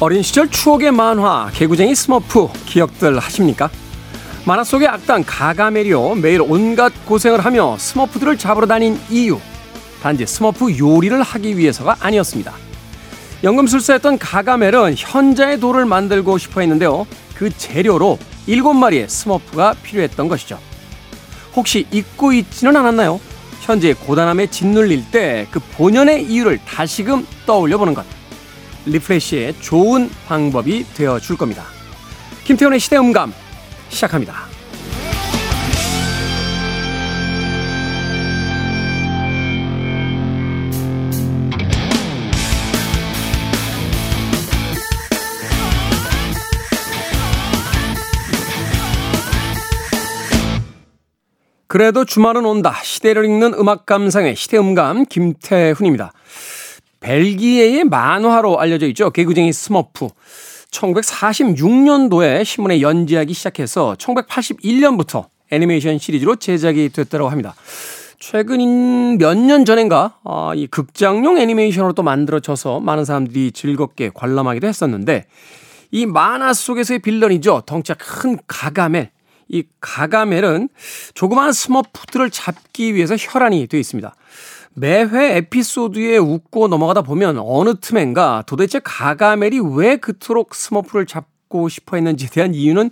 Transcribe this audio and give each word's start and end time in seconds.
어린 0.00 0.22
시절 0.22 0.48
추억의 0.48 0.92
만화 0.92 1.50
개구쟁이 1.52 1.92
스머프 1.94 2.48
기억들 2.66 3.18
하십니까? 3.18 3.68
만화 4.46 4.62
속의 4.62 4.86
악당 4.86 5.24
가가멜이 5.26 5.96
어 5.96 6.14
매일 6.14 6.40
온갖 6.40 6.92
고생을 7.04 7.44
하며 7.44 7.76
스머프들을 7.76 8.38
잡으러 8.38 8.66
다닌 8.66 8.98
이유 9.10 9.40
단지 10.00 10.24
스머프 10.24 10.78
요리를 10.78 11.20
하기 11.20 11.58
위해서가 11.58 11.96
아니었습니다. 11.98 12.52
연금술사였던 13.42 14.18
가가멜은 14.18 14.94
현자의 14.96 15.58
돌을 15.58 15.84
만들고 15.84 16.38
싶어 16.38 16.60
했는데요. 16.60 17.04
그 17.34 17.50
재료로 17.50 18.18
일곱 18.46 18.74
마리의 18.74 19.08
스머프가 19.08 19.74
필요했던 19.82 20.28
것이죠. 20.28 20.60
혹시 21.56 21.86
잊고 21.90 22.32
있지는 22.32 22.76
않았나요? 22.76 23.20
현재 23.62 23.92
고단함에 23.94 24.46
짓눌릴 24.46 25.10
때 25.10 25.48
그 25.50 25.58
본연의 25.76 26.24
이유를 26.24 26.60
다시금 26.64 27.26
떠올려 27.46 27.78
보는 27.78 27.94
것. 27.94 28.17
리프레시의 28.86 29.60
좋은 29.60 30.10
방법이 30.26 30.84
되어 30.94 31.18
줄 31.18 31.36
겁니다. 31.36 31.64
김태훈의 32.44 32.80
시대음감 32.80 33.32
시작합니다. 33.88 34.48
그래도 51.68 52.06
주말은 52.06 52.46
온다. 52.46 52.74
시대를 52.82 53.26
읽는 53.26 53.52
음악 53.52 53.84
감상의 53.84 54.36
시대음감 54.36 55.04
김태훈입니다. 55.04 56.12
벨기에의 57.00 57.84
만화로 57.84 58.58
알려져 58.60 58.86
있죠. 58.88 59.10
개구쟁이 59.10 59.52
스머프. 59.52 60.08
1946년도에 60.70 62.44
신문에 62.44 62.80
연재하기 62.80 63.32
시작해서 63.32 63.94
1981년부터 63.98 65.26
애니메이션 65.50 65.98
시리즈로 65.98 66.36
제작이 66.36 66.90
됐다고 66.90 67.28
합니다. 67.28 67.54
최근 68.20 69.16
몇 69.16 69.34
년 69.36 69.64
전인가 69.64 70.18
아, 70.24 70.52
이 70.54 70.66
극장용 70.66 71.38
애니메이션으로 71.38 71.92
또 71.92 72.02
만들어져서 72.02 72.80
많은 72.80 73.04
사람들이 73.04 73.52
즐겁게 73.52 74.10
관람하기도 74.12 74.66
했었는데 74.66 75.26
이 75.90 76.04
만화 76.04 76.52
속에서의 76.52 76.98
빌런이죠. 76.98 77.62
덩치가 77.64 77.96
큰 77.98 78.36
가가멜. 78.46 79.10
이 79.50 79.62
가가멜은 79.80 80.68
조그마한 81.14 81.52
스머프들을 81.52 82.28
잡기 82.30 82.94
위해서 82.94 83.16
혈안이 83.18 83.66
되어 83.68 83.80
있습니다. 83.80 84.14
매회 84.78 85.36
에피소드에 85.36 86.18
웃고 86.18 86.68
넘어가다 86.68 87.02
보면 87.02 87.38
어느 87.38 87.74
틈엔가 87.80 88.44
도대체 88.46 88.80
가가멜이 88.82 89.60
왜 89.76 89.96
그토록 89.96 90.54
스머프를 90.54 91.06
잡고 91.06 91.68
싶어 91.68 91.96
했는지에 91.96 92.28
대한 92.28 92.54
이유는 92.54 92.90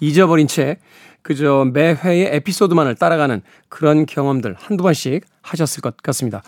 잊어버린 0.00 0.46
채 0.46 0.78
그저 1.22 1.68
매회의 1.72 2.28
에피소드만을 2.36 2.94
따라가는 2.94 3.42
그런 3.68 4.06
경험들 4.06 4.56
한두 4.58 4.82
번씩 4.82 5.24
하셨을 5.42 5.82
것 5.82 5.96
같습니다. 5.98 6.42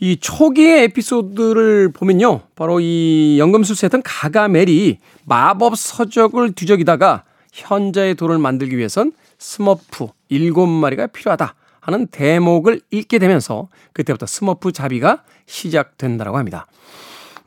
이 0.00 0.16
초기의 0.16 0.84
에피소드를 0.84 1.92
보면요. 1.92 2.40
바로 2.56 2.80
이 2.80 3.36
연금술사였던 3.38 4.02
가가멜이 4.02 4.98
마법 5.24 5.76
서적을 5.76 6.52
뒤적이다가 6.52 7.24
현자의 7.52 8.14
돌을 8.14 8.38
만들기 8.38 8.76
위해선 8.76 9.12
스머프 9.38 10.08
7마리가 10.30 11.12
필요하다. 11.12 11.54
하는 11.80 12.06
대목을 12.06 12.80
읽게 12.90 13.18
되면서 13.18 13.68
그때부터 13.92 14.26
스머프 14.26 14.72
잡이가 14.72 15.22
시작된다고 15.46 16.38
합니다. 16.38 16.66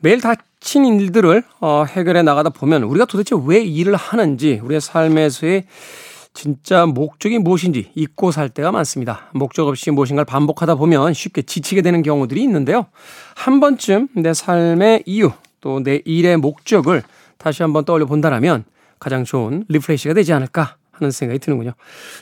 매일 0.00 0.20
닥친 0.20 0.84
일들을 0.84 1.42
어, 1.60 1.84
해결해 1.84 2.22
나가다 2.22 2.50
보면 2.50 2.82
우리가 2.82 3.06
도대체 3.06 3.34
왜 3.46 3.62
일을 3.62 3.96
하는지 3.96 4.60
우리의 4.62 4.80
삶에서의 4.80 5.64
진짜 6.34 6.84
목적이 6.84 7.38
무엇인지 7.38 7.92
잊고 7.94 8.32
살 8.32 8.48
때가 8.48 8.72
많습니다. 8.72 9.30
목적 9.32 9.68
없이 9.68 9.90
무엇인가를 9.92 10.24
반복하다 10.26 10.74
보면 10.74 11.14
쉽게 11.14 11.42
지치게 11.42 11.80
되는 11.80 12.02
경우들이 12.02 12.42
있는데요. 12.42 12.86
한 13.36 13.60
번쯤 13.60 14.08
내 14.16 14.34
삶의 14.34 15.04
이유 15.06 15.30
또 15.60 15.80
내 15.80 16.02
일의 16.04 16.36
목적을 16.36 17.02
다시 17.38 17.62
한번 17.62 17.84
떠올려 17.84 18.04
본다면 18.04 18.64
가장 18.98 19.24
좋은 19.24 19.64
refresh가 19.68 20.12
되지 20.14 20.32
않을까 20.32 20.76
하는 20.94 21.10
생각이 21.10 21.38
드는군요. 21.38 21.72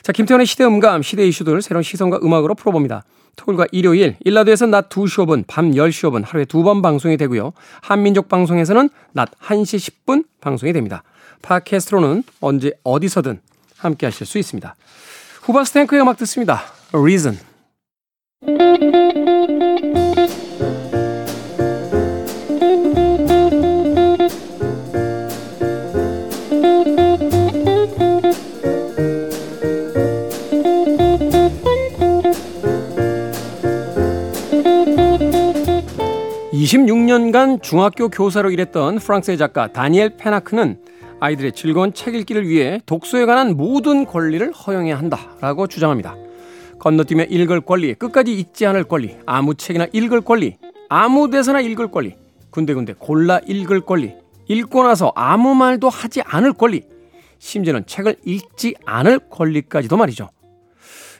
자, 0.01 0.11
김태훈의 0.11 0.45
시대 0.45 0.63
음감, 0.65 1.01
시대 1.01 1.27
이슈들 1.27 1.61
새로운 1.61 1.83
시선과 1.83 2.19
음악으로 2.23 2.55
풀어봅니다. 2.55 3.03
토요일과 3.35 3.65
일요일, 3.71 4.15
일라디오에서 4.23 4.67
낮 4.67 4.89
2시 4.89 5.25
5분, 5.25 5.45
밤 5.47 5.71
10시 5.71 6.09
5분 6.09 6.23
하루에 6.25 6.45
두 6.45 6.63
번 6.63 6.81
방송이 6.81 7.17
되고요. 7.17 7.53
한민족 7.81 8.29
방송에서는 8.29 8.89
낮 9.13 9.31
1시 9.39 10.05
10분 10.05 10.25
방송이 10.39 10.71
됩니다. 10.73 11.03
팟캐스트로는 11.41 12.23
언제 12.41 12.71
어디서든 12.83 13.41
함께 13.77 14.05
하실 14.05 14.25
수 14.25 14.37
있습니다. 14.37 14.75
후바스탱크의 15.41 16.01
음악 16.01 16.17
듣습니다. 16.17 16.61
Reason. 16.93 17.37
26년간 36.63 37.61
중학교 37.61 38.07
교사로 38.07 38.49
일했던 38.49 38.99
프랑스의 38.99 39.37
작가 39.37 39.73
다니엘 39.73 40.15
페나크는 40.15 40.79
아이들의 41.19 41.51
즐거운 41.51 41.93
책 41.93 42.15
읽기를 42.15 42.47
위해 42.47 42.79
독서에 42.85 43.25
관한 43.25 43.57
모든 43.57 44.05
권리를 44.05 44.49
허용해야 44.53 44.97
한다라고 44.97 45.67
주장합니다. 45.67 46.15
건너뛰며 46.79 47.25
읽을 47.25 47.61
권리, 47.61 47.93
끝까지 47.93 48.33
읽지 48.33 48.65
않을 48.65 48.85
권리, 48.85 49.17
아무 49.25 49.55
책이나 49.55 49.87
읽을 49.91 50.21
권리, 50.21 50.57
아무 50.87 51.29
데서나 51.29 51.59
읽을 51.59 51.91
권리, 51.91 52.15
군데군데 52.51 52.93
골라 52.97 53.39
읽을 53.45 53.81
권리, 53.81 54.13
읽고 54.47 54.83
나서 54.83 55.11
아무 55.15 55.55
말도 55.55 55.89
하지 55.89 56.21
않을 56.21 56.53
권리, 56.53 56.83
심지어는 57.39 57.87
책을 57.87 58.15
읽지 58.25 58.75
않을 58.85 59.19
권리까지도 59.29 59.97
말이죠. 59.97 60.29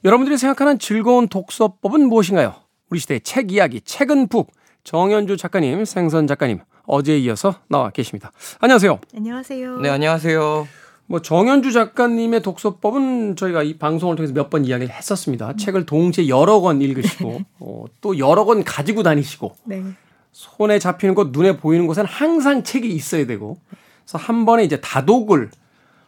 여러분들이 0.06 0.38
생각하는 0.38 0.80
즐거운 0.80 1.28
독서법은 1.28 2.08
무엇인가요? 2.08 2.56
우리 2.90 3.00
시대의 3.00 3.22
책 3.22 3.52
이야기, 3.52 3.82
책은 3.82 4.28
북, 4.28 4.52
정현주 4.84 5.38
작가님, 5.38 5.86
생선 5.86 6.28
작가님 6.28 6.60
어제에 6.86 7.18
이어서 7.20 7.56
나와 7.70 7.90
계십니다. 7.90 8.32
안녕하세요. 8.60 9.00
안녕하세요. 9.16 9.80
네, 9.80 9.90
안녕하세요. 9.90 10.68
뭐 11.06 11.22
정현주 11.22 11.72
작가님의 11.72 12.42
독서법은 12.42 13.36
저희가 13.36 13.64
이 13.64 13.78
방송을 13.78 14.16
통해서 14.16 14.34
몇 14.34 14.50
번 14.50 14.66
이야기를 14.66 14.94
했었습니다. 14.94 15.52
음. 15.52 15.58
책을 15.58 15.86
동시에 15.86 16.28
여러 16.28 16.60
권 16.60 16.82
읽으시고 16.82 17.42
어, 17.60 17.86
또 18.02 18.18
여러 18.18 18.46
권 18.46 18.64
가지고 18.64 19.04
다니시고 19.04 19.56
네. 19.66 19.84
손에 20.32 20.80
잡히는 20.80 21.16
곳, 21.16 21.30
눈에 21.32 21.58
보이는 21.58 21.88
곳은 21.88 22.06
항상 22.06 22.64
책이 22.64 22.90
있어야 22.90 23.26
되고 23.26 23.58
그래서 24.04 24.18
한 24.18 24.46
번에 24.46 24.64
이제 24.64 24.82
다독을 24.82 25.50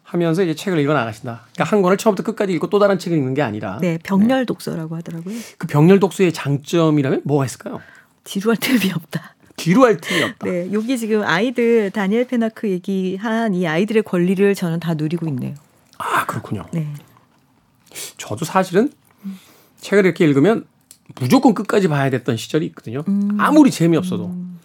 하면서 0.04 0.44
이제 0.44 0.54
책을 0.54 0.80
읽어 0.80 0.94
나가신다. 0.94 1.42
그러니까 1.54 1.64
한 1.64 1.82
권을 1.82 1.98
처음부터 1.98 2.24
끝까지 2.32 2.54
읽고 2.54 2.70
또 2.70 2.80
다른 2.80 3.00
책을 3.00 3.18
읽는 3.18 3.34
게 3.34 3.42
아니라. 3.42 3.78
네, 3.82 3.98
병렬 4.04 4.46
독서라고 4.46 4.96
하더라고요. 4.98 5.36
그 5.58 5.68
병렬 5.68 6.00
독서의 6.00 6.32
장점이라면 6.34 7.22
뭐가 7.26 7.46
있을까요? 7.46 7.82
지루할 8.26 8.58
틈이 8.58 8.92
없다. 8.94 9.36
뒤로 9.56 9.86
할 9.86 9.98
틈이 9.98 10.22
없다. 10.24 10.46
네, 10.48 10.70
여기 10.74 10.98
지금 10.98 11.24
아이들 11.24 11.90
다니엘 11.92 12.28
페나크 12.28 12.70
얘기한 12.70 13.54
이 13.54 13.66
아이들의 13.66 14.04
권리를 14.04 14.54
저는 14.54 14.82
다 14.82 14.96
누리고 14.96 15.28
있네요. 15.30 15.56
아 15.98 16.26
그렇군요. 16.26 16.66
네. 16.74 16.94
저도 18.18 18.44
사실은 18.44 18.92
음. 19.24 19.40
책을 19.80 20.06
이렇게 20.06 20.26
읽으면 20.26 20.66
무조건 21.20 21.54
끝까지 21.54 21.88
봐야 21.88 22.10
됐던 22.10 22.36
시절이 22.36 22.66
있거든요. 22.68 23.04
음. 23.08 23.38
아무리 23.40 23.72
재미없어도 23.72 24.26
음. 24.26 24.60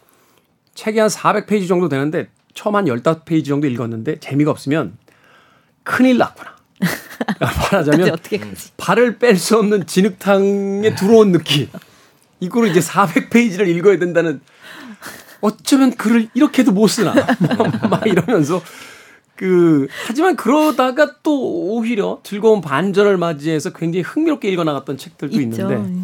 책이 0.74 0.98
한 0.98 1.08
400페이지 1.08 1.68
정도 1.68 1.88
되는데 1.88 2.28
처음 2.54 2.74
한 2.74 2.86
15페이지 2.86 3.46
정도 3.46 3.68
읽었는데 3.68 4.18
재미가 4.18 4.50
없으면 4.50 4.96
큰일 5.84 6.18
났구나. 6.18 6.56
말하자면 7.38 8.16
발을 8.78 9.18
뺄 9.18 9.36
수 9.36 9.58
없는 9.58 9.86
진흙탕에 9.86 10.94
들어온 10.94 11.32
느낌. 11.32 11.68
이거를 12.40 12.70
이제 12.70 12.80
400페이지를 12.80 13.68
읽어야 13.68 13.98
된다는 13.98 14.40
어쩌면 15.40 15.94
글을 15.94 16.28
이렇게도 16.34 16.72
못 16.72 16.88
쓰나 16.88 17.14
막 17.90 18.06
이러면서 18.06 18.62
그 19.36 19.88
하지만 20.06 20.36
그러다가 20.36 21.14
또 21.22 21.72
오히려 21.74 22.20
즐거운 22.22 22.60
반전을 22.60 23.16
맞이해서 23.16 23.70
굉장히 23.70 24.02
흥미롭게 24.02 24.50
읽어 24.50 24.64
나갔던 24.64 24.98
책들도 24.98 25.40
있죠. 25.40 25.62
있는데 25.62 26.02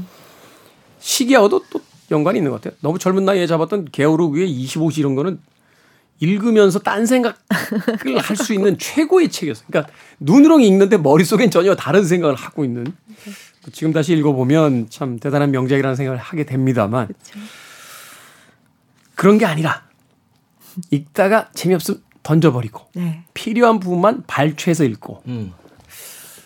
시기하고도 1.01 1.65
또 1.71 1.81
연관이 2.11 2.39
있는 2.39 2.51
것 2.51 2.63
같아요. 2.63 2.79
너무 2.81 2.99
젊은 2.99 3.25
나이에 3.25 3.47
잡았던 3.47 3.89
위에 4.33 4.47
25시 4.47 4.99
이런 4.99 5.15
거는 5.15 5.39
읽으면서 6.21 6.79
딴 6.79 7.05
생각을 7.05 7.37
할 8.23 8.37
수 8.37 8.55
있는 8.55 8.79
최고의 8.79 9.29
책이었어요. 9.31 9.67
그러니까 9.69 9.93
눈으로 10.19 10.61
읽는데 10.61 10.97
머릿속엔 10.97 11.51
전혀 11.51 11.75
다른 11.75 12.05
생각을 12.05 12.35
하고 12.35 12.65
있는 12.65 12.87
지금 13.73 13.93
다시 13.93 14.13
읽어보면 14.15 14.89
참 14.91 15.19
대단한 15.19 15.51
명작이라는 15.51 15.97
생각을 15.97 16.19
하게 16.19 16.45
됩니다만 16.45 17.09
그쵸. 17.09 17.39
그런 19.15 19.39
게 19.39 19.47
아니라 19.47 19.83
읽다가 20.91 21.49
재미없으면 21.55 22.03
던져버리고 22.23 22.83
네. 22.95 23.25
필요한 23.35 23.79
부분만 23.81 24.25
발췌해서 24.27 24.85
읽고 24.85 25.23
음. 25.29 25.53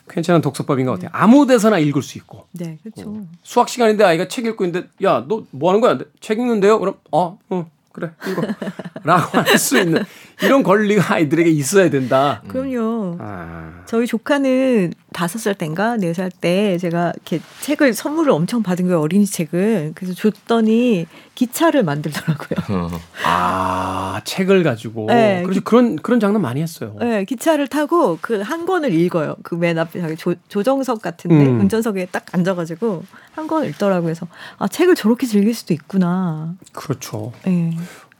괜찮은 0.08 0.40
독서법인 0.40 0.86
것 0.86 0.92
같아요. 0.92 1.10
아무 1.12 1.46
데서나 1.46 1.78
읽을 1.78 2.02
수 2.02 2.18
있고 2.18 2.46
네, 2.52 2.78
그렇죠. 2.82 3.26
수학 3.42 3.68
시간인데 3.68 4.02
아이가 4.04 4.26
책 4.28 4.44
읽고 4.46 4.64
있는데 4.64 4.88
야 5.04 5.24
너 5.28 5.44
뭐 5.52 5.70
하는 5.70 5.80
거야? 5.80 5.98
책 6.20 6.38
읽는데요? 6.38 6.80
그럼 6.80 6.96
어, 7.12 7.38
어 7.48 7.70
그래 7.92 8.10
읽어 8.28 8.42
라고 9.04 9.38
할 9.38 9.56
수 9.58 9.78
있는 9.78 10.02
이런 10.42 10.62
권리가 10.64 11.14
아이들에게 11.14 11.48
있어야 11.50 11.90
된다. 11.90 12.42
그럼요. 12.48 13.16
아, 13.20 13.82
저희 13.86 14.06
조카는 14.06 14.94
다섯 15.12 15.38
살 15.38 15.54
때인가 15.54 15.96
네 15.96 16.12
살 16.12 16.30
때 16.30 16.78
제가 16.78 17.12
이렇게 17.14 17.40
책을 17.60 17.94
선물을 17.94 18.30
엄청 18.32 18.62
받은 18.62 18.86
거예요 18.86 19.00
어린이 19.00 19.26
책을 19.26 19.92
그래서 19.94 20.14
줬더니 20.14 21.06
기차를 21.34 21.82
만들더라고요. 21.82 22.58
어. 22.70 22.90
아 23.24 24.20
책을 24.24 24.62
가지고 24.62 25.06
네. 25.08 25.42
그렇죠 25.42 25.60
그런 25.62 25.96
그런 25.96 26.20
장난 26.20 26.42
많이 26.42 26.60
했어요. 26.62 26.94
네, 27.00 27.24
기차를 27.24 27.68
타고 27.68 28.18
그 28.20 28.40
한 28.42 28.66
권을 28.66 28.92
읽어요. 28.92 29.36
그 29.42 29.54
맨 29.56 29.78
앞에 29.78 30.00
자기 30.00 30.16
조, 30.16 30.34
조정석 30.48 31.02
같은데 31.02 31.46
음. 31.46 31.60
운전석에 31.60 32.06
딱 32.12 32.24
앉아가지고 32.32 33.02
한 33.34 33.46
권을 33.46 33.68
읽더라고요. 33.70 34.02
그래서 34.04 34.26
아 34.58 34.66
책을 34.68 34.94
저렇게 34.94 35.26
즐길 35.26 35.54
수도 35.54 35.74
있구나. 35.74 36.54
그렇죠. 36.72 37.32
네. 37.44 37.76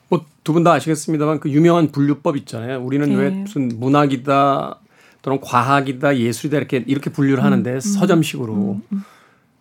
뭐두분 0.08 0.64
다 0.64 0.72
아시겠습니다만 0.72 1.40
그 1.40 1.50
유명한 1.50 1.90
분류법 1.92 2.36
있잖아요. 2.38 2.80
우리는 2.82 3.08
네. 3.08 3.14
왜 3.16 3.30
무슨 3.30 3.68
문학이다 3.78 4.78
또는 5.22 5.40
과학이다 5.40 6.16
예술이다 6.16 6.58
이렇게 6.58 6.84
이렇게 6.86 7.10
분류를 7.10 7.44
하는데 7.44 7.80
서점식으로 7.80 8.80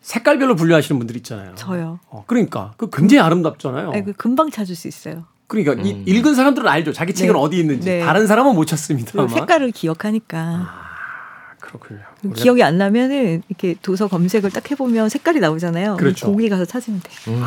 색깔별로 0.02 0.56
분류하시는 0.56 0.98
분들 0.98 1.18
있잖아요. 1.18 1.56
저요. 1.56 2.00
어, 2.10 2.24
그러니까 2.28 2.74
그 2.78 2.90
굉장히 2.90 3.22
아름답잖아요. 3.22 3.92
네, 3.92 4.04
그 4.04 4.14
금방 4.14 4.50
찾을 4.50 4.76
수 4.76 4.88
있어요. 4.88 5.26
그러니까 5.48 5.74
이, 5.84 6.04
읽은 6.06 6.36
사람들은 6.36 6.68
알죠. 6.68 6.94
자기 6.94 7.14
책은 7.14 7.34
네. 7.34 7.40
어디 7.40 7.60
있는지. 7.60 7.90
네. 7.90 8.00
다른 8.02 8.28
사람은 8.28 8.54
못 8.54 8.62
그리고 8.62 8.70
찾습니다만. 8.70 9.30
색깔을 9.30 9.72
기억하니까. 9.72 10.38
아, 10.38 11.56
그렇군요. 11.60 12.02
우리가 12.24 12.42
기억이 12.42 12.64
안 12.64 12.78
나면은 12.78 13.42
이렇게 13.50 13.76
도서 13.82 14.08
검색을 14.08 14.52
딱 14.52 14.70
해보면 14.70 15.10
색깔이 15.10 15.40
나오잖아요. 15.40 15.98
그렇죠. 15.98 16.28
거기 16.32 16.50
가서 16.50 16.66
찾으면 16.66 17.02
돼. 17.02 17.32
음. 17.32 17.44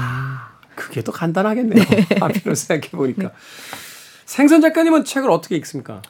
그게 0.75 1.03
더 1.03 1.13
간단하겠네요. 1.13 1.85
한편으로 2.21 2.55
생각해 2.55 2.91
보니까. 2.91 3.31
생선 4.25 4.61
작가님은 4.61 5.05
책을 5.05 5.31
어떻게 5.31 5.57
읽습니까? 5.57 6.03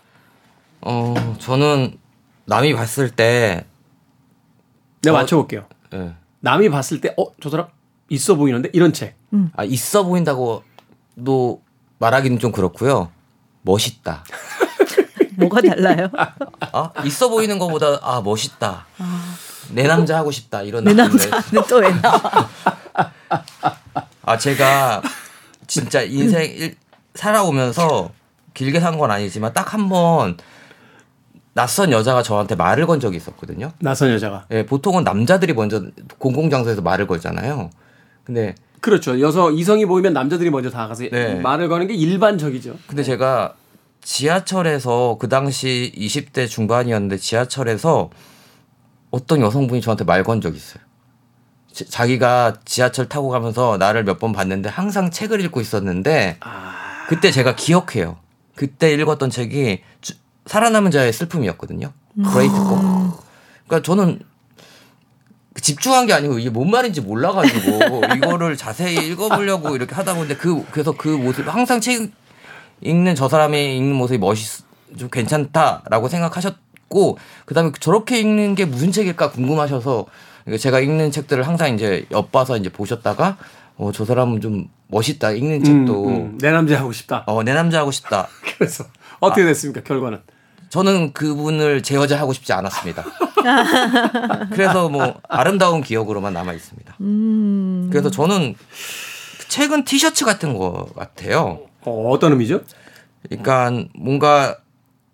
어, 0.83 1.37
저는 1.39 1.99
남이 2.47 2.75
봤을 2.75 3.11
때 3.11 3.65
내가 5.03 5.17
어, 5.17 5.21
맞춰볼게요. 5.21 5.67
예. 5.95 6.15
남이 6.41 6.69
봤을 6.71 7.01
때, 7.01 7.15
어, 7.19 7.27
저 7.41 7.51
사람 7.51 7.67
있어 8.09 8.35
보이는데? 8.35 8.71
이런 8.73 8.93
책. 8.93 9.17
아, 9.57 9.65
있어 9.65 10.03
보인다고도 10.05 11.63
말하기는 11.99 12.39
좀 12.39 12.53
그렇고요. 12.53 13.11
멋있다. 13.63 14.25
뭐가 15.39 15.61
달라요? 15.63 16.09
아, 16.73 16.91
있어 17.05 17.29
보이는 17.31 17.59
것보다 17.59 17.99
아, 18.03 18.21
멋있다. 18.21 18.87
내 19.71 19.85
남자 19.85 20.19
하고 20.19 20.31
싶다. 20.31 20.63
이런 20.63 20.85
내 20.85 20.93
남자는 20.93 21.63
또 21.69 21.77
왜 21.79 21.91
나와? 22.01 22.21
아 24.25 24.37
제가 24.39 25.03
진짜 25.67 26.03
인생 26.03 26.43
일, 26.45 26.77
살아오면서 27.15 28.11
길게 28.55 28.79
산 28.81 28.99
건 28.99 29.11
아니지만 29.11 29.53
딱 29.55 29.73
한 29.75 29.89
번 29.89 30.37
낯선 31.55 31.93
여자가 31.93 32.23
저한테 32.23 32.55
말을 32.55 32.87
건 32.87 32.99
적이 33.01 33.17
있었거든요. 33.19 33.73
낯선 33.81 34.11
여자가. 34.11 34.47
예, 34.51 34.65
보통은 34.65 35.05
남자들이 35.05 35.53
먼저 35.53 35.83
공공 36.19 36.49
장소에서 36.51 36.81
말을 36.83 37.07
걸잖아요. 37.07 37.71
근데 38.25 38.55
그렇죠. 38.81 39.21
여서 39.21 39.51
이성이 39.51 39.85
보이면 39.87 40.13
남자들이 40.13 40.51
먼저 40.51 40.71
다가가서 40.71 41.05
네. 41.13 41.35
말을 41.37 41.69
거는 41.69 41.87
게 41.89 41.95
일반적이죠. 41.95 42.77
근데 42.87 43.03
제가 43.03 43.55
지하철에서 44.01 45.17
그 45.21 45.29
당시 45.29 45.93
20대 45.97 46.49
중반이었는데 46.49 47.19
지하철에서 47.19 48.11
어떤 49.11 49.41
여성분이 49.41 49.81
저한테 49.81 50.05
말 50.05 50.25
건 50.25 50.41
적이 50.41 50.57
있어요. 50.57 50.83
지- 51.73 51.89
자기가 51.89 52.55
지하철 52.65 53.09
타고 53.09 53.29
가면서 53.29 53.77
나를 53.79 54.05
몇 54.05 54.19
번 54.19 54.33
봤는데 54.33 54.69
항상 54.69 55.11
책을 55.11 55.41
읽고 55.43 55.61
있었는데 55.61 56.39
아, 56.41 56.73
그때 57.09 57.31
제가 57.31 57.55
기억해요. 57.57 58.17
그때 58.55 58.93
읽었던 58.93 59.31
책이 59.31 59.81
주- 60.01 60.15
살아남은 60.47 60.91
자의 60.91 61.13
슬픔이었거든요. 61.13 61.93
브레이트 62.25 62.55
거. 62.55 63.19
그러니까 63.67 63.83
저는 63.87 64.21
집중한 65.61 66.07
게 66.07 66.13
아니고 66.13 66.39
이게 66.39 66.51
뭔 66.51 66.71
말인지 66.71 67.01
몰라가지고 67.03 68.03
이거를 68.17 68.57
자세히 68.57 68.95
읽어보려고 69.07 69.77
이렇게 69.77 69.95
하다 69.95 70.15
보는데 70.15 70.37
그 70.37 70.65
그래서 70.71 70.93
그 70.97 71.09
모습 71.09 71.47
항상 71.47 71.81
책 71.81 72.11
읽는 72.81 73.15
저 73.15 73.29
사람이 73.29 73.77
읽는 73.77 73.95
모습이 73.95 74.19
멋있 74.19 74.63
좀 74.99 75.09
괜찮다라고 75.09 76.09
생각하셨고 76.09 77.17
그다음에 77.47 77.73
저렇게 77.81 78.21
읽는 78.21 78.55
게 78.55 78.67
무슨 78.67 78.93
책일까 78.93 79.31
궁금하셔서 79.31 80.05
제가 80.61 80.81
읽는 80.81 81.11
책들을 81.11 81.47
항상 81.47 81.75
이제 81.75 82.05
엿봐서 82.11 82.59
이제 82.59 82.69
보셨다가 82.69 83.39
어 83.79 83.91
저 83.95 84.05
사람은 84.05 84.43
좀 84.43 84.69
멋있다 84.89 85.31
읽는 85.31 85.65
책도 85.65 86.05
음, 86.09 86.15
음, 86.15 86.39
내 86.43 86.51
남자 86.51 86.79
하고 86.79 86.93
싶다. 86.93 87.25
어 87.27 87.43
내 87.43 87.55
남자 87.55 87.79
하고 87.81 87.91
싶다 87.91 88.29
그래서 88.59 88.85
어떻게 89.19 89.45
됐습니까? 89.47 89.83
결과는. 89.83 90.21
저는 90.73 91.13
그분을 91.13 91.83
제 91.83 91.97
여자 91.97 92.19
하고 92.19 92.33
싶지 92.33 92.55
않았습니다. 92.55 93.05
그래서 94.53 94.89
뭐 94.89 95.21
아름다운 95.29 95.83
기억으로만 95.83 96.33
남아 96.33 96.55
있습니다. 96.55 96.97
음. 97.03 97.91
그래서 97.93 98.11
저는 98.11 98.55
책은 99.49 99.85
티셔츠 99.85 100.25
같은 100.25 100.57
거 100.57 100.89
같아요. 100.97 101.61
어, 101.83 102.09
어떤 102.09 102.33
의미죠? 102.33 102.63
그러니까 103.29 103.85
뭔가 103.95 104.57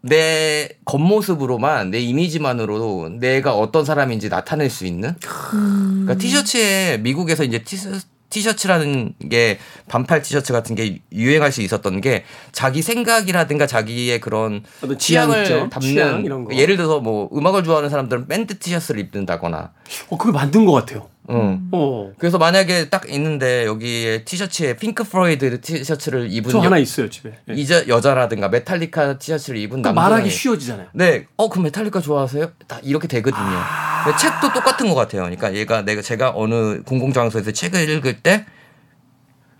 내 0.00 0.68
겉모습으로만 0.84 1.90
내 1.90 1.98
이미지만으로도 1.98 3.18
내가 3.18 3.56
어떤 3.56 3.84
사람인지 3.84 4.28
나타낼 4.28 4.70
수 4.70 4.86
있는 4.86 5.16
그러니까 5.18 6.14
티셔츠에 6.14 6.98
미국에서 6.98 7.42
이제 7.42 7.64
티셔, 7.64 7.90
티셔츠라는 8.38 9.14
게 9.30 9.58
반팔 9.88 10.22
티셔츠 10.22 10.52
같은 10.52 10.74
게 10.76 11.00
유행할 11.12 11.50
수 11.52 11.60
있었던 11.62 12.00
게 12.00 12.24
자기 12.52 12.82
생각이라든가 12.82 13.66
자기의 13.66 14.20
그런 14.20 14.62
취향 14.98 15.28
취향을 15.30 15.42
있죠. 15.42 15.68
담는 15.68 15.80
취향. 15.80 16.48
예를 16.52 16.76
들어서 16.76 17.00
뭐 17.00 17.28
음악을 17.34 17.64
좋아하는 17.64 17.90
사람들은 17.90 18.28
밴드 18.28 18.58
티셔츠를 18.58 19.00
입는다거나 19.00 19.72
어, 20.08 20.16
그거 20.16 20.32
만든 20.32 20.64
것 20.64 20.72
같아요. 20.72 21.08
응. 21.30 21.68
어, 21.72 22.12
그래서 22.18 22.38
만약에 22.38 22.88
딱 22.88 23.08
있는데 23.10 23.66
여기에 23.66 24.24
티셔츠에 24.24 24.76
핑크 24.76 25.04
플로이드 25.04 25.60
티셔츠를 25.60 26.32
입은 26.32 26.50
저 26.50 26.58
여, 26.58 26.62
하나 26.62 26.78
있어요 26.78 27.10
집에. 27.10 27.38
예. 27.50 27.54
이자 27.54 27.86
여자라든가 27.88 28.48
메탈리카 28.48 29.18
티셔츠를 29.18 29.58
입은 29.60 29.82
그러니까 29.82 29.92
남자 29.92 30.08
말하기 30.10 30.30
쉬워지잖아요. 30.30 30.88
네, 30.94 31.26
어 31.36 31.48
그럼 31.48 31.64
메탈리카 31.64 32.00
좋아하세요? 32.00 32.52
다 32.66 32.80
이렇게 32.82 33.06
되거든요. 33.08 33.42
아. 33.42 34.16
책도 34.16 34.52
똑같은 34.54 34.88
것 34.88 34.94
같아요. 34.94 35.22
그러니까 35.22 35.54
얘가 35.54 35.82
내가 35.82 36.00
제가 36.00 36.32
어느 36.34 36.82
공공장소에서 36.82 37.52
책을 37.52 37.88
읽을 37.88 38.22
때 38.22 38.46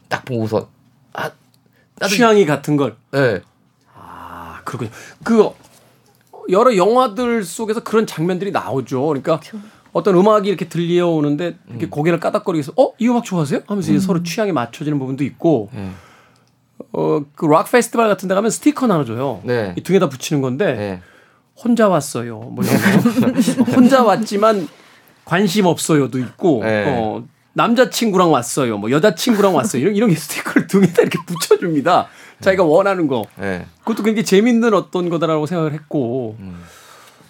딱 0.09 0.25
보고서 0.25 0.69
아 1.13 1.31
나도 1.97 2.15
취향이 2.15 2.47
같은 2.47 2.77
걸. 2.77 2.97
네, 3.11 3.41
아, 3.95 4.61
그렇군요. 4.65 4.91
그 5.23 5.51
여러 6.51 6.75
영화들 6.77 7.45
속에서 7.45 7.81
그런 7.85 8.07
장면들이 8.07 8.51
나오죠. 8.51 9.07
그러니까 9.07 9.41
어떤 9.93 10.17
음악이 10.17 10.49
이렇게 10.49 10.69
들려오는데 10.69 11.57
이렇게 11.69 11.87
음. 11.87 11.91
고개를 11.91 12.21
까닥거리면서 12.21 12.73
어, 12.77 12.93
이 12.99 13.09
음악 13.09 13.25
좋아하세요? 13.25 13.63
하면서 13.67 13.91
이제 13.91 14.01
서로 14.01 14.23
취향에 14.23 14.53
맞춰지는 14.53 14.99
부분도 14.99 15.25
있고 15.25 15.71
네. 15.73 15.91
어, 16.93 17.23
그락 17.35 17.71
페스티벌 17.71 18.09
같은 18.09 18.29
데 18.29 18.35
가면 18.35 18.51
스티커 18.51 18.87
나눠줘요. 18.87 19.41
네. 19.45 19.75
이 19.77 19.83
등에다 19.83 20.09
붙이는 20.09 20.43
건데 20.43 20.75
네. 20.75 21.01
혼자 21.57 21.89
왔어요. 21.89 22.39
뭐 22.39 22.65
이런 22.65 23.35
거. 23.35 23.73
혼자 23.73 24.03
왔지만 24.03 24.69
관심 25.25 25.67
없어요도 25.67 26.19
있고 26.19 26.61
네. 26.63 26.85
어, 26.87 27.25
남자 27.53 27.91
친구랑 27.91 28.31
왔어요. 28.31 28.79
뭐 28.79 28.91
여자 28.91 29.15
친구랑 29.15 29.55
왔어요. 29.55 29.83
이런 29.83 29.97
이런 29.97 30.11
게 30.11 30.17
스티커를 30.17 30.67
등에다 30.69 31.03
이렇게 31.03 31.19
붙여 31.27 31.59
줍니다. 31.59 32.09
자기가 32.41 32.63
원하는 32.63 33.09
거. 33.09 33.25
네. 33.37 33.67
그것도 33.81 34.05
굉장히 34.05 34.25
재밌는 34.25 34.75
어떤 34.75 35.09
거다라고 35.09 35.47
생각을 35.47 35.73
했고. 35.73 36.37
음. 36.39 36.63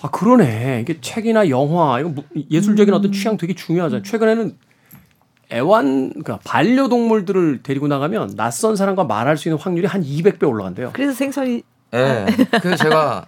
아 0.00 0.10
그러네. 0.10 0.80
이게 0.82 1.00
책이나 1.00 1.48
영화 1.48 1.98
이거 2.00 2.08
뭐 2.10 2.24
예술적인 2.50 2.94
어떤 2.94 3.12
취향 3.12 3.36
되게 3.36 3.54
중요하잖아요. 3.54 4.02
최근에는 4.04 4.56
애완 5.52 6.10
그러니까 6.10 6.38
반려동물들을 6.44 7.62
데리고 7.62 7.88
나가면 7.88 8.36
낯선 8.36 8.76
사람과 8.76 9.04
말할 9.04 9.36
수 9.36 9.48
있는 9.48 9.58
확률이 9.58 9.86
한 9.86 10.02
200배 10.02 10.46
올라간대요. 10.46 10.90
그래서 10.92 11.12
생선이 11.12 11.62
네. 11.92 12.26
그래서 12.60 12.76
제가 12.76 13.26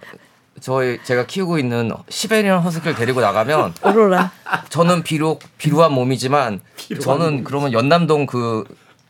저희 0.59 0.99
제가 1.03 1.25
키우고 1.25 1.57
있는 1.57 1.91
시베리안 2.09 2.59
허스키를 2.61 2.95
데리고 2.95 3.21
나가면 3.21 3.73
오로라 3.83 4.31
저는 4.69 5.03
비록 5.03 5.41
비루한 5.57 5.93
몸이지만 5.93 6.61
저는 7.01 7.43
그러면 7.43 7.73
연남동 7.73 8.27
그 8.27 8.63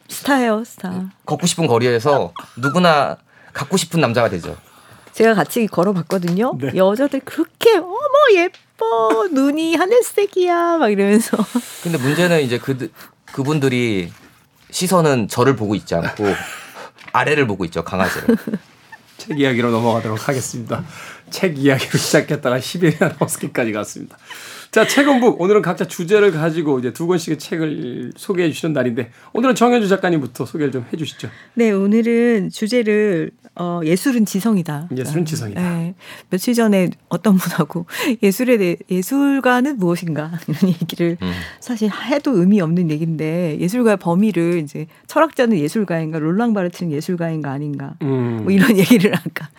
스타예요 0.08 0.64
스타. 0.64 1.10
걷고 1.26 1.46
싶은 1.48 1.68
거리에서 1.68 2.34
누구나 2.58 3.18
갖고 3.54 3.76
싶은 3.76 4.00
남자가 4.00 4.30
되죠. 4.30 4.56
제가 5.14 5.34
같이 5.34 5.68
걸어봤거든요. 5.68 6.58
네. 6.60 6.72
여자들 6.76 7.22
그렇게 7.26 7.78
어머 7.78 7.98
예뻐 8.36 9.28
눈이 9.32 9.76
하늘색이야 9.76 10.78
막 10.78 10.90
이러면서 10.90 11.38
근데 11.84 11.98
문제는 11.98 12.42
이제 12.42 12.58
그 12.58 12.92
그분들이 13.26 14.12
시선은 14.72 15.28
저를 15.28 15.56
보고 15.56 15.76
있지 15.76 15.96
않고 15.96 16.26
아래를 17.14 17.48
보고 17.48 17.66
있죠 17.66 17.84
강아지를. 17.84 18.38
책 19.18 19.40
이야기로 19.40 19.70
넘어가도록 19.70 20.28
하겠습니다. 20.28 20.84
책 21.32 21.58
이야기로 21.58 21.98
시작했다가 21.98 22.60
10일이나 22.60 23.14
넘었기까지 23.20 23.72
갔습니다. 23.72 24.18
자, 24.72 24.88
책은북. 24.88 25.42
오늘은 25.42 25.62
각자 25.62 25.86
주제를 25.86 26.32
가지고 26.32 26.80
이제 26.80 26.94
두 26.94 27.06
권씩의 27.06 27.40
책을 27.40 28.14
소개해 28.16 28.50
주시는 28.52 28.72
날인데 28.72 29.12
오늘은 29.34 29.56
정현주 29.56 29.90
작가님부터 29.90 30.46
소개를 30.46 30.72
좀 30.72 30.86
해 30.92 30.98
주시죠. 30.98 31.30
네, 31.56 31.72
오늘은 31.72 32.50
주제를 32.50 33.32
어, 33.56 33.82
예술은 33.84 34.26
지성이다. 34.26 34.90
예술은 34.96 35.26
지성이다. 35.26 35.62
네, 35.62 35.94
며칠 36.30 36.54
전에 36.54 36.90
어떤 37.10 37.36
분하고 37.36 37.86
예술에 38.24 38.58
대해 38.58 38.78
예술가는 38.90 39.78
무엇인가 39.78 40.32
이런 40.48 40.70
얘기를 40.70 41.18
음. 41.22 41.32
사실 41.60 41.92
해도 41.92 42.38
의미 42.40 42.62
없는 42.62 42.90
얘기인데 42.90 43.58
예술가의 43.60 43.98
범위를 43.98 44.60
이제 44.60 44.88
철학자는 45.08 45.58
예술가인가 45.58 46.20
롤랑 46.20 46.54
바르트는 46.54 46.94
예술가인가 46.94 47.52
아닌가 47.52 47.96
음. 48.04 48.40
뭐 48.44 48.52
이런 48.54 48.78
얘기를 48.78 49.14
아까 49.14 49.50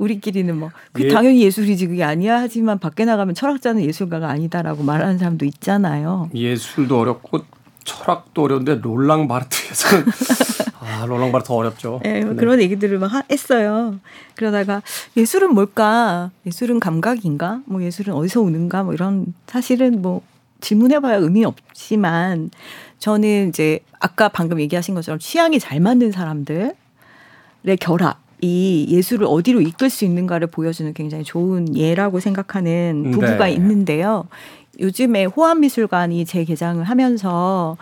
우리끼리는 0.00 0.56
뭐그 0.58 1.02
예. 1.04 1.08
당연히 1.08 1.42
예술이지 1.42 1.86
그게 1.86 2.02
아니야 2.02 2.40
하지만 2.40 2.78
밖에 2.78 3.04
나가면 3.04 3.34
철학자는 3.34 3.82
예술가가 3.84 4.28
아니다라고 4.30 4.82
말하는 4.82 5.18
사람도 5.18 5.44
있잖아요. 5.44 6.30
예술도 6.34 6.98
어렵고 6.98 7.40
철학도 7.84 8.44
어려운데 8.44 8.76
롤랑 8.76 9.28
바르트에서는 9.28 10.04
아, 10.80 11.04
롤랑 11.06 11.32
바르트 11.32 11.52
어렵죠. 11.52 12.00
예, 12.06 12.20
뭐 12.22 12.32
네. 12.32 12.36
그런 12.36 12.60
얘기들을 12.62 12.98
막 12.98 13.12
하- 13.12 13.22
했어요. 13.30 14.00
그러다가 14.34 14.82
예술은 15.16 15.54
뭘까? 15.54 16.30
예술은 16.46 16.80
감각인가? 16.80 17.60
뭐 17.66 17.82
예술은 17.82 18.14
어디서 18.14 18.40
오는가? 18.40 18.82
뭐 18.82 18.94
이런 18.94 19.34
사실은 19.46 20.00
뭐 20.00 20.22
질문해봐야 20.60 21.16
의미 21.16 21.44
없지만 21.44 22.50
저는 22.98 23.50
이제 23.50 23.80
아까 23.98 24.28
방금 24.28 24.60
얘기하신 24.60 24.94
것처럼 24.94 25.18
취향이 25.18 25.58
잘 25.58 25.78
맞는 25.80 26.12
사람들의 26.12 26.72
결합. 27.80 28.18
이 28.42 28.86
예술을 28.88 29.26
어디로 29.28 29.60
이끌 29.60 29.90
수 29.90 30.04
있는가를 30.04 30.46
보여주는 30.46 30.92
굉장히 30.94 31.24
좋은 31.24 31.76
예라고 31.76 32.20
생각하는 32.20 33.10
부부가 33.12 33.46
네. 33.46 33.52
있는데요. 33.52 34.26
요즘에 34.78 35.26
호암미술관이 35.26 36.24
재개장을 36.24 36.82
하면서 36.82 37.76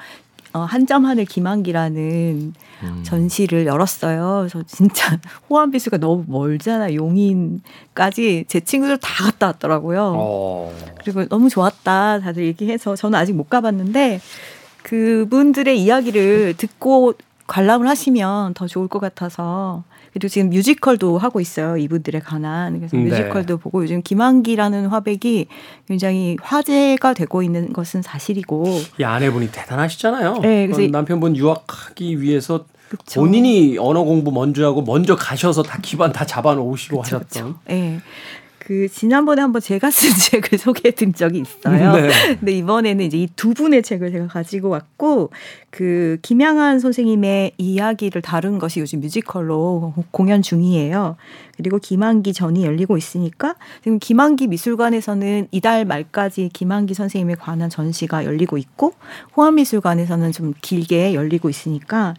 어, 0.53 0.61
한점 0.61 1.05
하늘 1.05 1.25
김한기라는 1.27 2.55
음. 2.83 3.03
전시를 3.05 3.67
열었어요. 3.67 4.39
그래서 4.41 4.63
진짜 4.67 5.19
호암비수가 5.51 5.99
너무 5.99 6.25
멀잖아. 6.27 6.95
용인까지 6.95 8.47
제 8.49 8.61
친구들 8.61 8.99
다 8.99 9.25
갔다 9.25 9.47
왔더라고요. 9.49 10.15
어. 10.17 10.75
그리고 11.05 11.27
너무 11.27 11.49
좋았다. 11.51 12.21
다들 12.21 12.45
얘기해서 12.45 12.97
저는 12.97 13.19
아직 13.19 13.35
못 13.35 13.49
가봤는데 13.49 14.21
그분들의 14.83 15.79
이야기를 15.81 16.55
듣고 16.57 17.15
관람을 17.49 17.89
하시면 17.89 18.55
더 18.55 18.67
좋을 18.69 18.87
것 18.89 19.01
같아서 19.01 19.83
그리고 20.13 20.29
지금 20.29 20.51
뮤지컬도 20.51 21.19
하고 21.19 21.41
있어요. 21.41 21.77
이분들에 21.77 22.21
관한. 22.21 22.79
그래서 22.79 22.97
네. 22.97 23.05
뮤지컬도 23.05 23.59
보고 23.59 23.83
요즘 23.83 24.03
김한기라는 24.03 24.87
화백이 24.87 25.47
굉장히 25.89 26.37
화제가 26.41 27.15
되고 27.15 27.43
있는 27.43 27.73
것은 27.73 28.03
사실이고 28.03 28.65
이 29.01 29.05
아내분이 29.05 29.51
대단하시잖아요. 29.51 30.39
네, 30.41 30.67
그래서 30.67 30.83
이- 30.83 30.91
남편분 30.91 31.37
유학하기 31.37 32.21
위해서 32.21 32.67
그쵸. 32.91 33.21
본인이 33.21 33.77
언어 33.79 34.03
공부 34.03 34.31
먼저 34.31 34.65
하고 34.67 34.83
먼저 34.83 35.17
가셔서 35.17 35.63
다 35.63 35.79
기반 35.83 36.13
다 36.13 36.25
잡아놓으시고 36.25 37.01
그쵸, 37.03 37.17
하셨던. 37.17 37.55
그쵸. 37.65 38.01
예. 38.71 38.75
그 38.75 38.89
지난번에 38.89 39.41
한번 39.41 39.63
제가 39.63 39.91
쓴 39.91 40.11
책을 40.43 40.59
소개해 40.59 40.95
드린 40.95 41.15
적이 41.15 41.41
있어요. 41.41 41.93
네. 41.97 42.11
근데 42.39 42.53
이번에는 42.53 43.05
이제 43.05 43.17
이 43.19 43.29
두 43.35 43.55
분의 43.55 43.83
책을 43.83 44.11
제가 44.13 44.27
가지고 44.27 44.69
왔고 44.71 45.31
그 45.71 46.19
김양한 46.23 46.81
선생님의 46.81 47.53
이야기를 47.57 48.21
다룬 48.23 48.59
것이 48.59 48.81
요즘 48.81 49.01
뮤지컬로 49.01 49.95
공연 50.11 50.43
중이에요. 50.43 51.17
그리고 51.57 51.79
김한기 51.79 52.33
전이 52.33 52.65
열리고 52.65 52.97
있으니까 52.99 53.55
지금 53.83 53.99
김한기 53.99 54.49
미술관에서는 54.49 55.49
이달 55.51 55.85
말까지 55.85 56.51
김한기 56.53 56.95
선생님에 56.95 57.37
관한 57.37 57.71
전시가 57.71 58.25
열리고 58.25 58.59
있고 58.59 58.93
호암미술관에서는 59.37 60.33
좀 60.33 60.53
길게 60.61 61.15
열리고 61.15 61.49
있으니까 61.49 62.15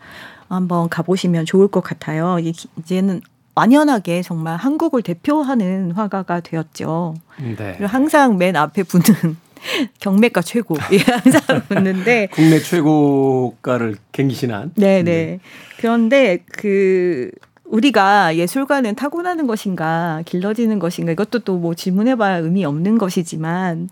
한번 0.48 0.90
가보시면 0.90 1.46
좋을 1.46 1.68
것 1.68 1.82
같아요. 1.82 2.40
이- 2.40 2.54
이제는 2.80 3.22
완연하게 3.60 4.22
정말 4.22 4.56
한국을 4.56 5.02
대표하는 5.02 5.92
화가가 5.92 6.40
되었죠. 6.40 7.16
네. 7.58 7.78
항상 7.82 8.38
맨 8.38 8.56
앞에 8.56 8.84
붙는 8.84 9.36
경매가 10.00 10.42
최고. 10.44 10.78
예, 10.94 11.00
항상 11.00 11.42
붙는데 11.68 12.30
국내 12.32 12.60
최고가를 12.60 13.98
갱신한. 14.14 14.72
네네. 14.76 15.40
그런데 15.78 16.40
그 16.54 17.32
우리가 17.66 18.38
예술가는 18.38 18.96
타고나는 18.96 19.46
것인가 19.46 20.24
길러지는 20.26 20.80
것인가 20.80 21.12
이것도 21.12 21.40
또 21.40 21.58
뭐 21.60 21.76
질문해봐야 21.76 22.38
의미 22.38 22.64
없는 22.64 22.98
것이지만 22.98 23.90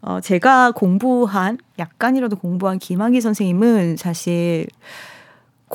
어 0.00 0.20
제가 0.22 0.70
공부한 0.72 1.58
약간이라도 1.78 2.36
공부한 2.36 2.78
김학의 2.78 3.20
선생님은 3.20 3.98
사실 3.98 4.66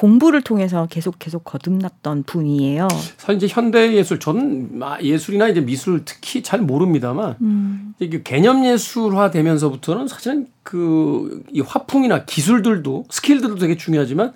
공부를 0.02 0.44
통해서 0.44 0.86
계속 0.92 1.18
계속 1.18 1.44
거듭났던 1.44 2.22
분이에요. 2.24 2.88
사실 3.18 3.38
이제 3.38 3.48
현대 3.50 3.94
예술 3.96 4.20
저는 4.20 4.80
아, 4.84 5.00
예술이나 5.02 5.48
이제 5.48 5.60
미술 5.60 6.04
특히 6.06 6.44
잘 6.44 6.62
모릅니다만 6.62 7.36
음. 7.42 7.96
이게 7.98 8.22
개념 8.22 8.64
예술화 8.64 9.32
되면서부터는 9.32 10.08
사실은 10.08 10.48
그 10.62 11.42
이 11.52 11.62
화풍이나 11.62 12.26
기술들도 12.26 13.06
스킬들도 13.10 13.56
되게 13.56 13.76
중요하지만 13.76 14.34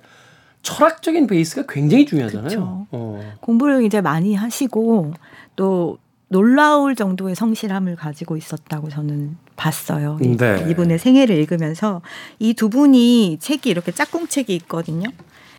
철학적인 0.62 1.28
베이스가 1.28 1.64
굉장히 1.72 2.06
중요하잖아요. 2.06 2.88
어. 2.90 3.32
공부를 3.40 3.84
이제 3.84 4.00
많이 4.00 4.34
하시고 4.34 5.14
또 5.54 5.98
놀라울 6.26 6.96
정도의 6.96 7.36
성실함을 7.36 7.94
가지고 7.94 8.36
있었다고 8.36 8.88
저는 8.88 9.36
봤어요. 9.54 10.18
이- 10.22 10.36
네. 10.36 10.66
이분의 10.70 10.98
생애를 10.98 11.36
읽으면서 11.36 12.00
이 12.40 12.54
두 12.54 12.68
분이 12.68 13.38
책이 13.40 13.70
이렇게 13.70 13.92
짝꿍 13.92 14.26
책이 14.26 14.54
있거든요. 14.56 15.08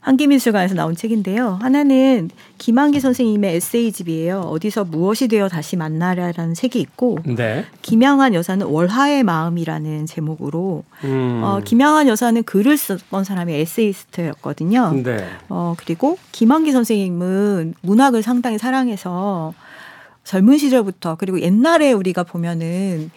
한기미술관에서 0.04 0.76
나온 0.76 0.96
책인데요. 0.96 1.58
하나는 1.62 2.30
김한기 2.58 3.00
선생님의 3.00 3.56
에세이집이에요. 3.56 4.42
어디서 4.42 4.84
무엇이 4.84 5.30
되어 5.30 5.48
다시 5.48 5.78
만나랴라는 5.78 6.54
책이 6.54 6.80
있고 6.82 7.20
네. 7.26 7.66
김양한 7.82 8.34
여사는 8.34 8.66
월하의 8.66 9.24
마음이라는 9.24 10.06
제목으로 10.06 10.84
음. 11.06 11.42
어, 11.44 11.62
김양한 11.64 12.10
여사는 12.10 12.44
글을 12.44 12.78
썼던 12.78 13.24
사람이 13.24 13.54
에세이스트였거든요. 13.54 15.02
네. 15.04 15.26
어, 15.48 15.74
그리고 15.78 16.18
김한기 16.34 16.74
선생님은 16.74 17.76
문학을 17.82 18.24
상당히 18.24 18.58
사랑해서 18.58 19.54
젊은 20.26 20.58
시절부터 20.58 21.16
그리고 21.16 21.40
옛날에 21.40 21.94
우리가 21.94 22.24
보면은 22.24 23.10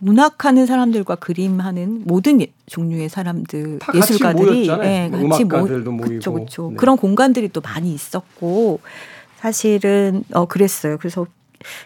문학하는 0.00 0.66
사람들과 0.66 1.16
그림하는 1.16 2.02
모든 2.04 2.40
예- 2.40 2.52
종류의 2.66 3.08
사람들 3.08 3.78
다 3.80 3.92
같이 3.92 3.98
예술가들이 4.14 4.44
모였잖아요. 4.68 4.90
예, 4.90 5.08
뭐 5.08 5.28
같이 5.28 5.44
모 5.44 5.56
음악가들도 5.56 5.90
모이고. 5.92 6.14
그쵸, 6.14 6.32
그쵸. 6.32 6.68
네. 6.70 6.76
그런 6.76 6.96
공간들이 6.96 7.48
또 7.48 7.60
많이 7.60 7.92
있었고 7.92 8.80
사실은 9.38 10.24
어 10.32 10.46
그랬어요. 10.46 10.98
그래서 10.98 11.26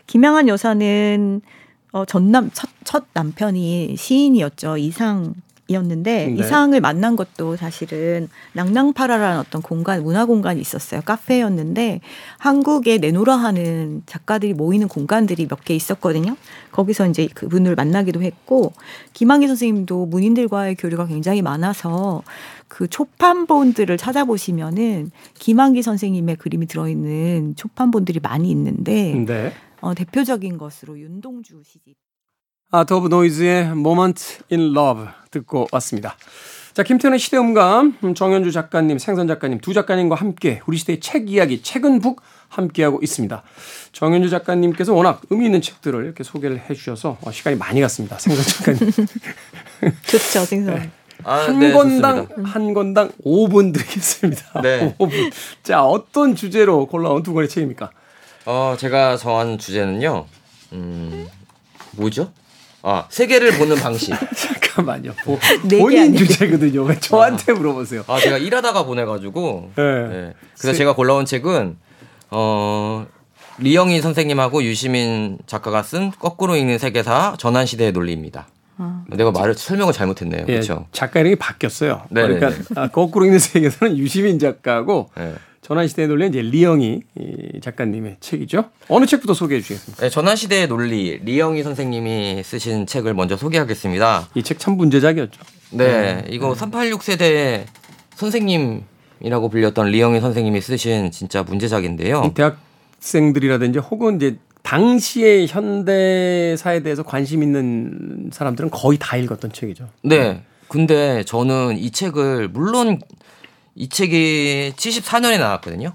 김양한 0.06 0.48
여사는 0.48 1.40
어 1.92 2.04
전남 2.04 2.50
첫, 2.52 2.68
첫 2.84 3.04
남편이 3.14 3.96
시인이었죠. 3.96 4.76
이상 4.78 5.34
이었는데 5.72 6.26
네. 6.26 6.34
이 6.38 6.42
상을 6.42 6.78
만난 6.80 7.16
것도 7.16 7.56
사실은 7.56 8.28
낭낭파라라는 8.52 9.40
어떤 9.40 9.62
공간 9.62 10.02
문화 10.02 10.26
공간이 10.26 10.60
있었어요 10.60 11.00
카페였는데 11.04 12.00
한국에 12.38 12.98
내노라 12.98 13.34
하는 13.36 14.02
작가들이 14.06 14.54
모이는 14.54 14.86
공간들이 14.88 15.46
몇 15.48 15.62
개 15.64 15.74
있었거든요 15.74 16.36
거기서 16.72 17.06
이제 17.06 17.28
그분을 17.34 17.74
만나기도 17.76 18.22
했고 18.22 18.72
김환기 19.12 19.46
선생님도 19.46 20.06
문인들과의 20.06 20.74
교류가 20.76 21.06
굉장히 21.06 21.40
많아서 21.42 22.22
그 22.68 22.88
초판본들을 22.88 23.96
찾아보시면은 23.96 25.10
김환기 25.34 25.82
선생님의 25.82 26.36
그림이 26.36 26.66
들어있는 26.66 27.54
초판본들이 27.56 28.20
많이 28.20 28.50
있는데 28.50 29.14
네. 29.26 29.52
어, 29.80 29.94
대표적인 29.94 30.58
것으로 30.58 30.98
윤동주 30.98 31.62
시집 31.64 31.96
아트 32.74 32.94
오브 32.94 33.08
노이즈의 33.08 33.66
Moment 33.66 34.38
in 34.50 34.74
Love 34.74 35.04
듣고 35.30 35.66
왔습니다. 35.72 36.16
자, 36.72 36.82
김태훈의 36.82 37.18
시대음감, 37.18 37.98
음, 38.02 38.14
정현주 38.14 38.50
작가님, 38.50 38.96
생선 38.98 39.28
작가님 39.28 39.60
두 39.60 39.74
작가님과 39.74 40.14
함께 40.14 40.62
우리 40.66 40.78
시대의 40.78 41.00
책 41.00 41.28
이야기, 41.28 41.60
책은 41.62 42.00
북 42.00 42.22
함께하고 42.48 43.00
있습니다. 43.02 43.42
정현주 43.92 44.30
작가님께서 44.30 44.94
워낙 44.94 45.20
의미 45.28 45.44
있는 45.44 45.60
책들을 45.60 46.02
이렇게 46.02 46.24
소개를 46.24 46.62
해 46.70 46.72
주셔서 46.72 47.18
어, 47.20 47.30
시간이 47.30 47.56
많이 47.56 47.82
갔습니다. 47.82 48.18
생선 48.18 48.42
작가님. 48.42 48.90
좋죠 50.08 50.44
생선 50.46 50.90
아, 51.24 51.34
한 51.40 51.58
네, 51.58 51.72
권당, 51.74 52.26
좋습니다. 52.26 52.50
한 52.50 52.72
권당 52.72 53.10
5분 53.22 53.74
드리겠습니다. 53.74 54.62
네. 54.62 54.96
5분. 54.98 55.30
자, 55.62 55.84
어떤 55.84 56.34
주제로 56.34 56.86
골라온 56.86 57.22
두 57.22 57.34
권의 57.34 57.50
책입니까? 57.50 57.90
어, 58.46 58.76
제가 58.78 59.18
정한 59.18 59.58
주제는요. 59.58 60.24
음, 60.72 61.28
뭐죠? 61.96 62.32
아 62.82 63.06
세계를 63.08 63.52
보는 63.58 63.76
방식. 63.76 64.12
잠깐만요. 64.34 65.12
보, 65.24 65.38
네개 65.64 65.78
본인 65.78 66.02
아니에요? 66.02 66.18
주제거든요. 66.26 66.82
왜 66.84 66.98
저한테 66.98 67.52
물어보세요? 67.52 68.04
아 68.08 68.18
제가 68.18 68.38
일하다가 68.38 68.84
보내가지고. 68.84 69.70
네. 69.76 69.82
네. 69.82 70.34
그래서 70.58 70.72
세- 70.72 70.74
제가 70.74 70.94
골라온 70.94 71.24
책은 71.24 71.76
어 72.30 73.06
리영희 73.58 74.00
선생님하고 74.00 74.62
유시민 74.64 75.38
작가가 75.46 75.82
쓴 75.82 76.10
거꾸로 76.10 76.56
읽는 76.56 76.78
세계사 76.78 77.36
전환 77.38 77.66
시대의 77.66 77.92
논리입니다. 77.92 78.48
아. 78.78 79.04
내가 79.08 79.30
말을 79.30 79.54
설명을 79.54 79.92
잘못했네요. 79.92 80.40
예, 80.48 80.52
그렇죠. 80.54 80.86
작가 80.92 81.20
이름이 81.20 81.36
바뀌었어요. 81.36 82.02
네네네. 82.08 82.38
그러니까 82.40 82.80
아, 82.80 82.88
거꾸로 82.88 83.26
읽는 83.26 83.38
세계에서는 83.38 83.98
유시민 83.98 84.38
작가고 84.38 85.10
네. 85.16 85.34
전환시대의 85.72 86.08
논리는 86.08 86.30
이제 86.30 86.42
리영이 86.42 87.00
이 87.18 87.60
작가님의 87.62 88.16
책이죠. 88.20 88.66
어느 88.88 89.06
책부터 89.06 89.32
소개해 89.32 89.60
주시겠습니까? 89.62 90.02
네, 90.02 90.10
전환 90.10 90.36
시대의 90.36 90.68
논리 90.68 91.18
리영희 91.24 91.62
선생님이 91.62 92.42
쓰신 92.44 92.86
책을 92.86 93.14
먼저 93.14 93.36
소개하겠습니다. 93.36 94.28
이 94.34 94.42
책 94.42 94.58
참 94.58 94.76
문제작이었죠. 94.76 95.40
네, 95.70 96.24
이거 96.28 96.54
386 96.54 97.02
세대 97.02 97.64
선생님이라고 98.16 99.48
불렸던 99.50 99.88
리영희 99.88 100.20
선생님이 100.20 100.60
쓰신 100.60 101.10
진짜 101.10 101.42
문제작인데요. 101.42 102.32
대학생들이라든지 102.34 103.78
혹은 103.78 104.16
이제 104.16 104.36
당시의 104.62 105.46
현대사에 105.48 106.80
대해서 106.82 107.02
관심 107.02 107.42
있는 107.42 108.28
사람들은 108.30 108.68
거의 108.70 108.98
다 109.00 109.16
읽었던 109.16 109.52
책이죠. 109.52 109.88
네. 110.02 110.42
근데 110.68 111.22
저는 111.24 111.78
이 111.78 111.90
책을 111.90 112.48
물론 112.48 113.00
이 113.74 113.88
책이 113.88 114.74
74년에 114.76 115.38
나왔거든요. 115.38 115.94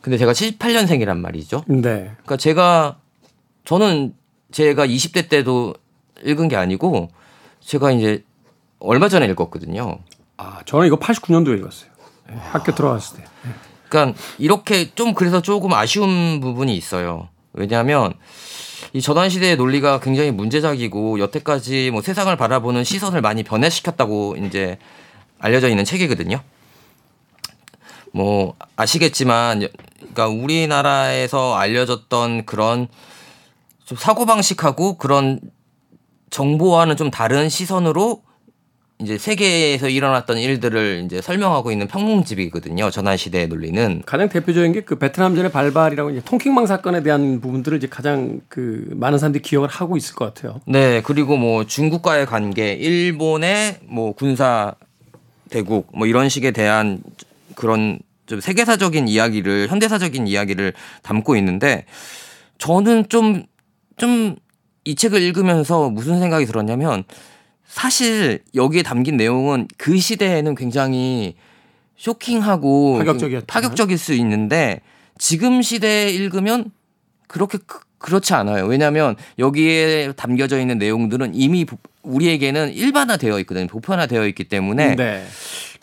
근데 0.00 0.18
제가 0.18 0.32
78년생이란 0.32 1.18
말이죠. 1.18 1.64
네. 1.68 1.80
그러니까 1.80 2.36
제가 2.36 2.98
저는 3.64 4.14
제가 4.50 4.86
20대 4.86 5.28
때도 5.28 5.74
읽은 6.24 6.48
게 6.48 6.56
아니고 6.56 7.10
제가 7.60 7.92
이제 7.92 8.24
얼마 8.78 9.08
전에 9.08 9.26
읽었거든요. 9.26 10.00
아, 10.36 10.60
저는 10.66 10.86
이거 10.88 10.96
89년도에 10.98 11.58
읽었어요. 11.58 11.90
네, 12.28 12.36
학교 12.36 12.74
들어갔을 12.74 13.18
때. 13.18 13.24
그러니까 13.88 14.18
이렇게 14.38 14.92
좀 14.94 15.14
그래서 15.14 15.40
조금 15.40 15.72
아쉬운 15.72 16.40
부분이 16.40 16.74
있어요. 16.76 17.28
왜냐하면 17.52 18.14
이 18.92 19.00
전환 19.00 19.28
시대의 19.28 19.56
논리가 19.56 20.00
굉장히 20.00 20.32
문제작이고 20.32 21.20
여태까지 21.20 21.90
뭐 21.92 22.02
세상을 22.02 22.34
바라보는 22.36 22.84
시선을 22.84 23.20
많이 23.20 23.42
변화시켰다고 23.42 24.36
이제 24.36 24.78
알려져 25.38 25.68
있는 25.68 25.84
책이거든요. 25.84 26.40
뭐 28.12 28.54
아시겠지만 28.76 29.66
그러니까 29.98 30.28
우리나라에서 30.28 31.56
알려졌던 31.56 32.44
그런 32.44 32.88
좀 33.84 33.98
사고 33.98 34.26
방식하고 34.26 34.96
그런 34.96 35.40
정보와는 36.30 36.96
좀 36.96 37.10
다른 37.10 37.48
시선으로 37.48 38.22
이제 39.00 39.18
세계에서 39.18 39.88
일어났던 39.88 40.38
일들을 40.38 41.02
이제 41.04 41.20
설명하고 41.20 41.72
있는 41.72 41.88
평론집이거든요. 41.88 42.90
전환 42.90 43.16
시대의 43.16 43.48
논리는. 43.48 44.02
가장 44.06 44.28
대표적인 44.28 44.72
게 44.72 44.82
그 44.82 44.96
베트남전의 44.96 45.50
발발이라고 45.50 46.10
이제 46.10 46.22
통킹망 46.24 46.66
사건에 46.66 47.02
대한 47.02 47.40
부분들을 47.40 47.78
이제 47.78 47.88
가장 47.88 48.40
그 48.48 48.88
많은 48.92 49.18
사람들이 49.18 49.42
기억을 49.42 49.68
하고 49.68 49.96
있을 49.96 50.14
것 50.14 50.32
같아요. 50.32 50.60
네, 50.66 51.02
그리고 51.02 51.36
뭐 51.36 51.64
중국과의 51.66 52.26
관계, 52.26 52.74
일본의 52.74 53.78
뭐 53.88 54.12
군사 54.12 54.74
대국 55.50 55.88
뭐 55.92 56.06
이런 56.06 56.28
식에 56.28 56.52
대한 56.52 57.02
그런 57.54 57.98
좀 58.26 58.40
세계사적인 58.40 59.08
이야기를 59.08 59.68
현대사적인 59.68 60.26
이야기를 60.26 60.72
담고 61.02 61.36
있는데 61.36 61.84
저는 62.58 63.08
좀 63.08 63.44
좀 63.96 64.36
이 64.84 64.96
책을 64.96 65.22
읽으면서 65.22 65.90
무슨 65.90 66.18
생각이 66.18 66.44
들었냐면 66.44 67.04
사실 67.64 68.40
여기에 68.56 68.82
담긴 68.82 69.16
내용은 69.16 69.68
그 69.78 69.96
시대에는 69.96 70.56
굉장히 70.56 71.36
쇼킹하고. 71.96 72.98
파격적일 73.46 73.96
수 73.98 74.12
있는데 74.14 74.80
지금 75.18 75.62
시대에 75.62 76.10
읽으면 76.10 76.72
그렇게 77.28 77.58
그- 77.64 77.78
그렇지 77.98 78.34
않아요. 78.34 78.66
왜냐하면 78.66 79.14
여기에 79.38 80.14
담겨져 80.16 80.58
있는 80.58 80.78
내용들은 80.78 81.32
이미 81.36 81.64
보- 81.64 81.78
우리에게는 82.02 82.72
일반화되어 82.72 83.38
있거든요. 83.40 83.68
보편화되어 83.68 84.26
있기 84.26 84.44
때문에 84.44 84.96
네. 84.96 85.24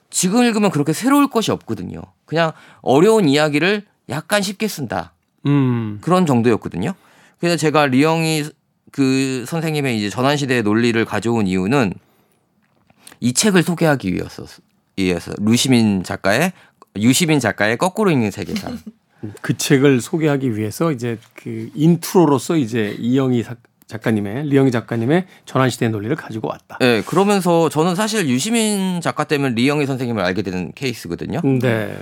지금 0.10 0.44
읽으면 0.44 0.72
그렇게 0.72 0.94
새로울 0.94 1.30
것이 1.30 1.52
없거든요. 1.52 2.02
그냥 2.26 2.52
어려운 2.82 3.28
이야기를 3.30 3.86
약간 4.10 4.42
쉽게 4.42 4.68
쓴다. 4.68 5.14
음. 5.46 6.00
그런 6.02 6.26
정도였거든요. 6.26 6.94
그래서 7.40 7.56
제가 7.58 7.86
리영희 7.88 8.46
그 8.92 9.46
선생님의 9.48 9.98
이제 9.98 10.10
전환시대의 10.10 10.64
논리를 10.64 11.04
가져온 11.06 11.48
이유는 11.48 11.94
이 13.20 13.34
책을 13.34 13.64
소개하기 13.64 14.14
위해서, 14.14 14.46
위해서 14.98 15.34
루시민 15.38 16.04
작가의 16.04 16.54
유시민 16.98 17.40
작가의 17.40 17.78
거꾸로 17.78 18.12
읽는 18.12 18.32
세계사. 18.32 18.72
그 19.42 19.58
책을 19.58 20.02
소개하기 20.02 20.56
위해서 20.56 20.92
이제 20.92 21.20
그 21.36 21.70
인트로로서 21.76 22.56
이제 22.56 22.96
리영희 23.00 23.44
사- 23.44 23.56
작가님의 23.90 24.44
리영희 24.46 24.70
작가님의 24.70 25.26
전환시대의 25.46 25.92
논리를 25.92 26.16
가지고 26.16 26.48
왔다. 26.48 26.78
네, 26.80 27.02
그러면서 27.02 27.70
저는 27.70 27.96
사실 27.96 28.30
유시민 28.30 29.02
작가 29.02 29.24
때문에 29.24 29.56
리영희 29.56 29.88
선생님을 29.88 30.24
알게 30.24 30.44
되는 30.44 30.72
케이스거든요. 30.76 31.42
네. 31.44 31.98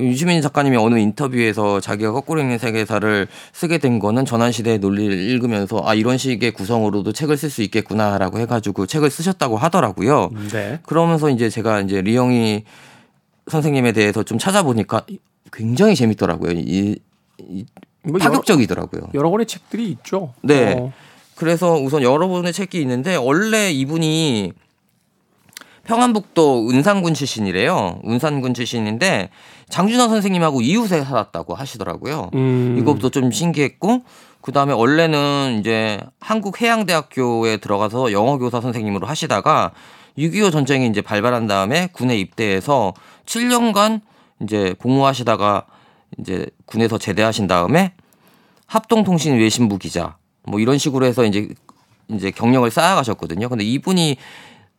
유시민 0.00 0.42
작가님이 0.42 0.76
어느 0.76 0.98
인터뷰에서 0.98 1.78
자기가 1.78 2.10
거꾸로 2.10 2.40
읽는 2.40 2.58
세계사를 2.58 3.28
쓰게 3.52 3.78
된 3.78 4.00
거는 4.00 4.24
전환시대의 4.24 4.80
논리를 4.80 5.16
읽으면서 5.16 5.80
아 5.84 5.94
이런 5.94 6.18
식의 6.18 6.50
구성으로도 6.50 7.12
책을 7.12 7.36
쓸 7.36 7.50
수 7.50 7.62
있겠구나라고 7.62 8.40
해가지고 8.40 8.86
책을 8.86 9.08
쓰셨다고 9.08 9.56
하더라고요. 9.56 10.30
네. 10.50 10.80
그러면서 10.86 11.30
이제 11.30 11.48
제가 11.48 11.80
이제 11.82 12.02
리영희 12.02 12.64
선생님에 13.46 13.92
대해서 13.92 14.24
좀 14.24 14.38
찾아보니까 14.38 15.06
굉장히 15.52 15.94
재밌더라고요. 15.94 16.50
이, 16.52 16.98
이뭐 17.48 17.64
여러, 18.14 18.18
파격적이더라고요. 18.18 19.10
여러 19.14 19.30
권의 19.30 19.46
책들이 19.46 19.88
있죠. 19.90 20.34
네. 20.42 20.74
어, 20.74 20.92
그래서 21.38 21.74
우선 21.74 22.02
여러 22.02 22.26
분의 22.26 22.52
책이 22.52 22.80
있는데 22.80 23.14
원래 23.14 23.70
이분이 23.70 24.52
평안북도 25.84 26.68
은산군 26.68 27.14
출신이래요. 27.14 28.00
은산군 28.04 28.54
출신인데 28.54 29.30
장준하 29.68 30.08
선생님하고 30.08 30.62
이웃에 30.62 31.04
살았다고 31.04 31.54
하시더라고요. 31.54 32.30
음. 32.34 32.76
이것도 32.80 33.10
좀 33.10 33.30
신기했고 33.30 34.02
그 34.40 34.50
다음에 34.50 34.72
원래는 34.72 35.58
이제 35.60 36.00
한국해양대학교에 36.18 37.58
들어가서 37.58 38.10
영어교사 38.10 38.60
선생님으로 38.60 39.06
하시다가 39.06 39.70
6.25 40.18 40.50
전쟁이 40.50 40.88
이제 40.88 41.00
발발한 41.00 41.46
다음에 41.46 41.88
군에 41.92 42.18
입대해서 42.18 42.94
7년간 43.26 44.00
이제 44.42 44.74
복무하시다가 44.80 45.66
이제 46.18 46.46
군에서 46.66 46.98
제대하신 46.98 47.46
다음에 47.46 47.92
합동통신 48.66 49.38
외신부 49.38 49.78
기자 49.78 50.16
뭐 50.48 50.60
이런 50.60 50.78
식으로 50.78 51.06
해서 51.06 51.24
이제 51.24 51.48
이제 52.08 52.30
경력을 52.30 52.68
쌓아가셨거든요. 52.70 53.48
근데 53.48 53.64
이분이 53.64 54.16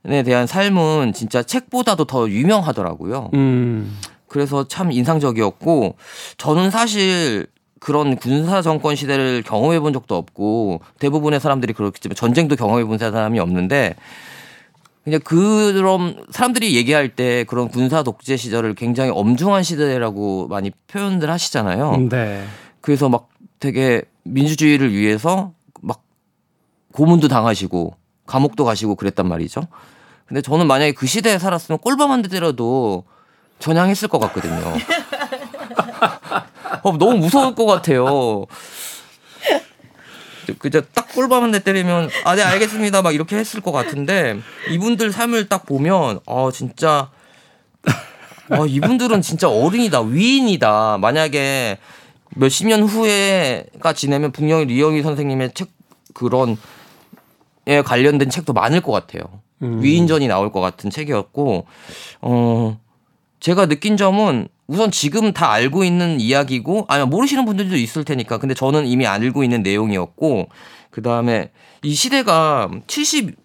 에 0.05 0.23
대한 0.23 0.47
삶은 0.47 1.11
진짜 1.13 1.43
책보다도 1.43 2.05
더 2.05 2.29
유명하더라고요. 2.29 3.31
음. 3.33 3.97
그래서 4.27 4.67
참 4.67 4.91
인상적이었고 4.91 5.95
저는 6.37 6.71
사실 6.71 7.47
그런 7.79 8.15
군사 8.15 8.61
정권 8.61 8.95
시대를 8.95 9.43
경험해 9.43 9.79
본 9.81 9.91
적도 9.91 10.15
없고 10.15 10.81
대부분의 10.99 11.39
사람들이 11.39 11.73
그렇겠지만 11.73 12.15
전쟁도 12.15 12.55
경험해 12.55 12.85
본 12.85 12.97
사람이 12.97 13.39
없는데 13.39 13.95
그냥 15.03 15.19
그런 15.23 16.23
사람들이 16.29 16.75
얘기할 16.75 17.09
때 17.09 17.43
그런 17.45 17.67
군사 17.67 18.03
독재 18.03 18.37
시절을 18.37 18.75
굉장히 18.75 19.11
엄중한 19.11 19.63
시대라고 19.63 20.47
많이 20.47 20.71
표현들 20.87 21.29
하시잖아요. 21.29 22.07
네. 22.09 22.45
그래서 22.81 23.09
막 23.09 23.29
되게 23.59 24.03
민주주의를 24.23 24.93
위해서 24.93 25.35
막 25.35 25.58
고문도 26.99 27.29
당하시고 27.29 27.95
감옥도 28.25 28.65
가시고 28.65 28.95
그랬단 28.95 29.25
말이죠. 29.25 29.61
근데 30.25 30.41
저는 30.41 30.67
만약에 30.67 30.91
그 30.91 31.07
시대에 31.07 31.39
살았으면 31.39 31.79
꼴밤 31.79 32.11
한대 32.11 32.27
때려도 32.27 33.05
전향했을 33.59 34.09
것 34.09 34.19
같거든요. 34.19 34.59
어, 36.83 36.97
너무 36.97 37.17
무서울 37.17 37.55
것 37.55 37.65
같아요. 37.65 38.45
그저 40.59 40.81
딱 40.93 41.07
꼴밤 41.13 41.43
한 41.43 41.51
대 41.51 41.63
때리면 41.63 42.09
아 42.25 42.35
네 42.35 42.43
알겠습니다 42.43 43.01
막 43.01 43.15
이렇게 43.15 43.37
했을 43.37 43.61
것 43.61 43.71
같은데 43.71 44.37
이분들 44.69 45.13
삶을 45.13 45.47
딱 45.47 45.65
보면 45.65 46.19
아 46.25 46.49
진짜 46.53 47.09
아 48.49 48.65
이분들은 48.67 49.21
진짜 49.21 49.47
어른이다 49.47 50.01
위인이다 50.01 50.97
만약에 50.97 51.77
몇십 52.35 52.67
년 52.67 52.83
후에가 52.83 53.93
지내면 53.93 54.33
분명히 54.33 54.65
리영희 54.65 55.01
선생님의 55.03 55.53
책 55.53 55.69
그런 56.13 56.57
에 57.69 57.83
관련된 57.83 58.31
책도 58.31 58.53
많을 58.53 58.81
것 58.81 58.91
같아요. 58.91 59.21
음. 59.61 59.81
위인전이 59.83 60.27
나올 60.27 60.51
것 60.51 60.59
같은 60.59 60.89
책이었고 60.89 61.67
어 62.21 62.79
제가 63.39 63.67
느낀 63.67 63.95
점은 63.95 64.47
우선 64.65 64.89
지금 64.89 65.33
다 65.33 65.51
알고 65.51 65.83
있는 65.83 66.19
이야기고 66.19 66.85
아니 66.87 67.05
모르시는 67.05 67.45
분들도 67.45 67.75
있을 67.75 68.03
테니까 68.03 68.39
근데 68.39 68.55
저는 68.55 68.87
이미 68.87 69.05
알고 69.05 69.43
있는 69.43 69.61
내용이었고 69.61 70.49
그 70.89 71.01
다음에 71.03 71.51
이 71.83 71.93
시대가 71.93 72.69
70 72.87 73.35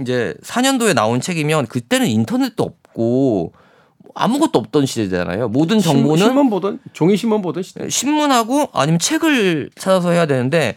이제 0.00 0.34
4년도에 0.42 0.94
나온 0.94 1.20
책이면 1.20 1.66
그때는 1.66 2.06
인터넷도 2.06 2.62
없고 2.62 3.52
아무것도 4.14 4.58
없던 4.58 4.86
시대잖아요. 4.86 5.48
모든 5.48 5.78
정보는 5.78 6.26
신문 6.26 6.50
보던 6.50 6.80
종이 6.92 7.16
신문 7.16 7.40
보던 7.42 7.62
시대. 7.62 7.88
신문하고 7.88 8.68
아니면 8.72 8.98
책을 8.98 9.70
찾아서 9.76 10.10
해야 10.10 10.26
되는데 10.26 10.76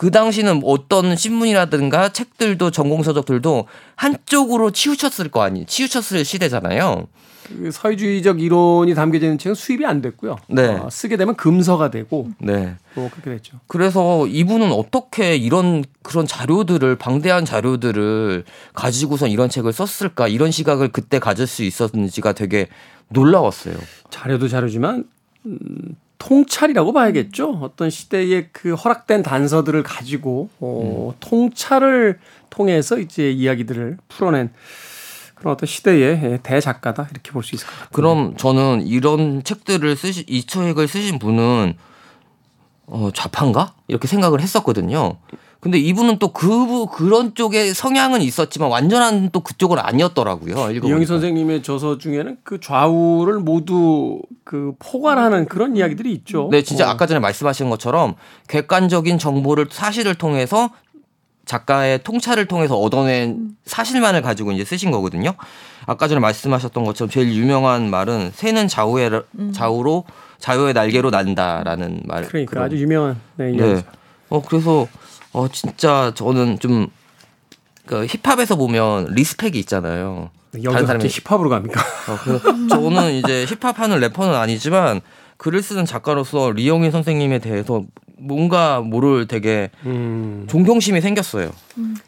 그 0.00 0.10
당시는 0.10 0.62
어떤 0.64 1.14
신문이라든가 1.14 2.08
책들도 2.08 2.70
전공 2.70 3.02
서적들도 3.02 3.66
한쪽으로 3.96 4.70
치우쳤을 4.70 5.30
거 5.30 5.42
아니 5.42 5.66
치우쳤을 5.66 6.24
시대잖아요. 6.24 7.06
그 7.46 7.70
사회주의적 7.70 8.40
이론이 8.40 8.94
담겨져 8.94 9.26
있는 9.26 9.36
책은 9.36 9.54
수입이 9.54 9.84
안 9.84 10.00
됐고요. 10.00 10.38
네. 10.48 10.68
어, 10.68 10.88
쓰게 10.90 11.18
되면 11.18 11.36
금서가 11.36 11.90
되고 11.90 12.30
네. 12.38 12.76
뭐 12.94 13.10
그렇게 13.10 13.32
됐죠. 13.32 13.60
그래서 13.66 14.26
이분은 14.26 14.72
어떻게 14.72 15.36
이런 15.36 15.84
그런 16.00 16.26
자료들을 16.26 16.96
방대한 16.96 17.44
자료들을 17.44 18.44
가지고선 18.72 19.28
이런 19.28 19.50
책을 19.50 19.70
썼을까 19.74 20.28
이런 20.28 20.50
시각을 20.50 20.88
그때 20.88 21.18
가질 21.18 21.46
수 21.46 21.62
있었는지가 21.62 22.32
되게 22.32 22.68
놀라웠어요. 23.10 23.74
자료도 24.08 24.48
자료지만 24.48 25.04
음, 25.44 25.58
통찰이라고 26.20 26.92
봐야겠죠. 26.92 27.58
어떤 27.62 27.90
시대의 27.90 28.50
그 28.52 28.74
허락된 28.74 29.22
단서들을 29.24 29.82
가지고 29.82 30.50
어, 30.60 31.14
통찰을 31.18 32.20
통해서 32.50 32.98
이제 32.98 33.30
이야기들을 33.32 33.96
풀어낸 34.08 34.50
그런 35.34 35.54
어떤 35.54 35.66
시대의 35.66 36.40
대작가다 36.42 37.08
이렇게 37.10 37.32
볼 37.32 37.42
수 37.42 37.54
있을 37.56 37.66
것 37.66 37.72
같아요. 37.72 37.88
그럼 37.92 38.36
저는 38.36 38.86
이런 38.86 39.42
책들을 39.42 39.96
쓰시 39.96 40.24
이 40.28 40.44
책을 40.46 40.86
쓰신 40.86 41.18
분은 41.18 41.74
어 42.86 43.10
좌파인가 43.14 43.74
이렇게 43.88 44.06
생각을 44.06 44.40
했었거든요. 44.40 45.16
근데 45.60 45.78
이분은 45.78 46.18
또 46.18 46.32
그 46.32 46.86
그런 46.86 47.34
쪽에 47.34 47.74
성향은 47.74 48.22
있었지만 48.22 48.70
완전한 48.70 49.28
또 49.30 49.40
그쪽은 49.40 49.78
아니었더라고요. 49.78 50.70
이영희 50.70 51.04
선생님의 51.04 51.62
저서 51.62 51.98
중에는 51.98 52.38
그 52.42 52.60
좌우를 52.60 53.40
모두 53.40 54.20
그 54.44 54.72
포괄하는 54.78 55.44
그런 55.46 55.76
이야기들이 55.76 56.12
있죠. 56.12 56.48
네, 56.50 56.62
진짜 56.62 56.86
어. 56.86 56.90
아까 56.90 57.04
전에 57.06 57.20
말씀하신 57.20 57.68
것처럼 57.68 58.14
객관적인 58.48 59.18
정보를 59.18 59.66
사실을 59.70 60.14
통해서 60.14 60.70
작가의 61.44 62.02
통찰을 62.04 62.46
통해서 62.46 62.78
얻어낸 62.78 63.50
사실만을 63.66 64.22
가지고 64.22 64.52
이제 64.52 64.64
쓰신 64.64 64.90
거거든요. 64.90 65.34
아까 65.84 66.08
전에 66.08 66.20
말씀하셨던 66.20 66.84
것처럼 66.84 67.10
제일 67.10 67.34
유명한 67.34 67.90
말은 67.90 68.30
새는 68.32 68.68
좌우의 68.68 69.10
좌우로 69.52 70.04
자유의 70.38 70.72
날개로 70.72 71.10
난다라는 71.10 72.02
말. 72.06 72.24
그러니까 72.28 72.50
그런- 72.50 72.64
아주 72.64 72.76
유명한 72.78 73.20
네, 73.36 73.50
네. 73.52 73.82
어 74.30 74.40
그래서 74.40 74.86
어 75.32 75.48
진짜 75.48 76.12
저는 76.14 76.58
좀 76.58 76.90
그 77.90 78.06
힙합에서 78.06 78.54
보면 78.54 79.06
리스펙이 79.14 79.58
있잖아요. 79.60 80.30
다른 80.64 80.86
사람이 80.86 81.08
힙합으로 81.08 81.50
갑니까? 81.50 81.80
어, 82.08 82.18
그래서 82.22 82.68
저는 82.68 83.14
이제 83.14 83.44
힙합하는 83.46 83.98
래퍼는 83.98 84.32
아니지만 84.32 85.00
글을 85.38 85.60
쓰는 85.60 85.86
작가로서 85.86 86.52
리영희 86.52 86.92
선생님에 86.92 87.40
대해서 87.40 87.82
뭔가 88.16 88.80
모를 88.80 89.26
되게 89.26 89.70
음, 89.86 90.46
존경심이 90.48 91.00
생겼어요. 91.00 91.50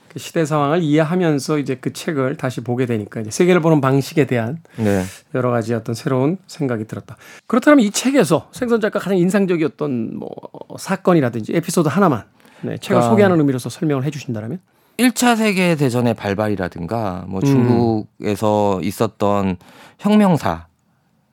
그 0.09 0.19
시대 0.21 0.45
상황을 0.45 0.83
이해하면서 0.83 1.59
이제 1.59 1.75
그 1.81 1.93
책을 1.93 2.37
다시 2.37 2.61
보게 2.61 2.87
되니까 2.87 3.21
이제 3.21 3.31
세계를 3.31 3.61
보는 3.61 3.81
방식에 3.81 4.27
대한 4.27 4.59
네. 4.77 5.03
여러 5.35 5.51
가지 5.51 5.75
어떤 5.75 5.97
새로운 5.97 6.39
생각이 6.47 6.85
들었다. 6.85 7.17
그렇다면 7.49 7.85
이 7.85 7.91
책에서 7.91 8.51
생선 8.53 8.81
작가 8.81 9.01
가장 9.01 9.19
인상적이었던 9.19 10.17
뭐 10.17 10.31
사건이라든지 10.79 11.55
에피소드 11.57 11.89
하나만 11.89 12.25
네, 12.63 12.79
책을 12.79 12.99
아. 13.03 13.03
소개하는 13.09 13.39
의미로서 13.39 13.69
설명을 13.69 14.05
해주신다면 14.05 14.61
1차 14.99 15.37
세계 15.37 15.75
대전의 15.75 16.15
발발이라든가 16.15 17.25
음. 17.27 17.31
뭐 17.31 17.41
중국에서 17.41 18.81
있었던 18.83 19.57
혁명사 19.99 20.67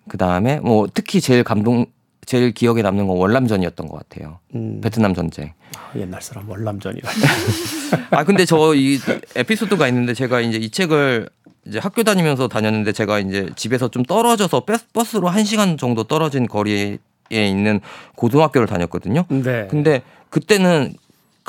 그 0.07 0.17
다음에 0.17 0.59
뭐 0.59 0.87
특히 0.93 1.21
제일 1.21 1.43
감동 1.43 1.85
제일 2.25 2.51
기억에 2.51 2.81
남는 2.83 3.07
건 3.07 3.17
월남전이었던 3.17 3.87
것 3.87 4.07
같아요. 4.07 4.37
음, 4.53 4.81
베트남 4.81 5.15
전쟁. 5.15 5.51
아, 5.75 5.97
옛날 5.97 6.21
사람 6.21 6.47
월남전이라. 6.47 7.09
아 8.11 8.23
근데 8.23 8.45
저 8.45 8.75
이 8.75 8.99
에피소드가 9.35 9.87
있는데 9.87 10.13
제가 10.13 10.39
이제 10.41 10.57
이 10.59 10.69
책을 10.69 11.27
이제 11.65 11.79
학교 11.79 12.03
다니면서 12.03 12.47
다녔는데 12.47 12.91
제가 12.91 13.19
이제 13.19 13.49
집에서 13.55 13.87
좀 13.89 14.03
떨어져서 14.03 14.65
버스- 14.65 14.87
버스로 14.93 15.27
한 15.27 15.43
시간 15.43 15.75
정도 15.77 16.03
떨어진 16.03 16.45
거리에 16.47 16.99
있는 17.31 17.79
고등학교를 18.15 18.67
다녔거든요. 18.67 19.25
네. 19.29 19.67
근데 19.69 20.03
그때는 20.29 20.93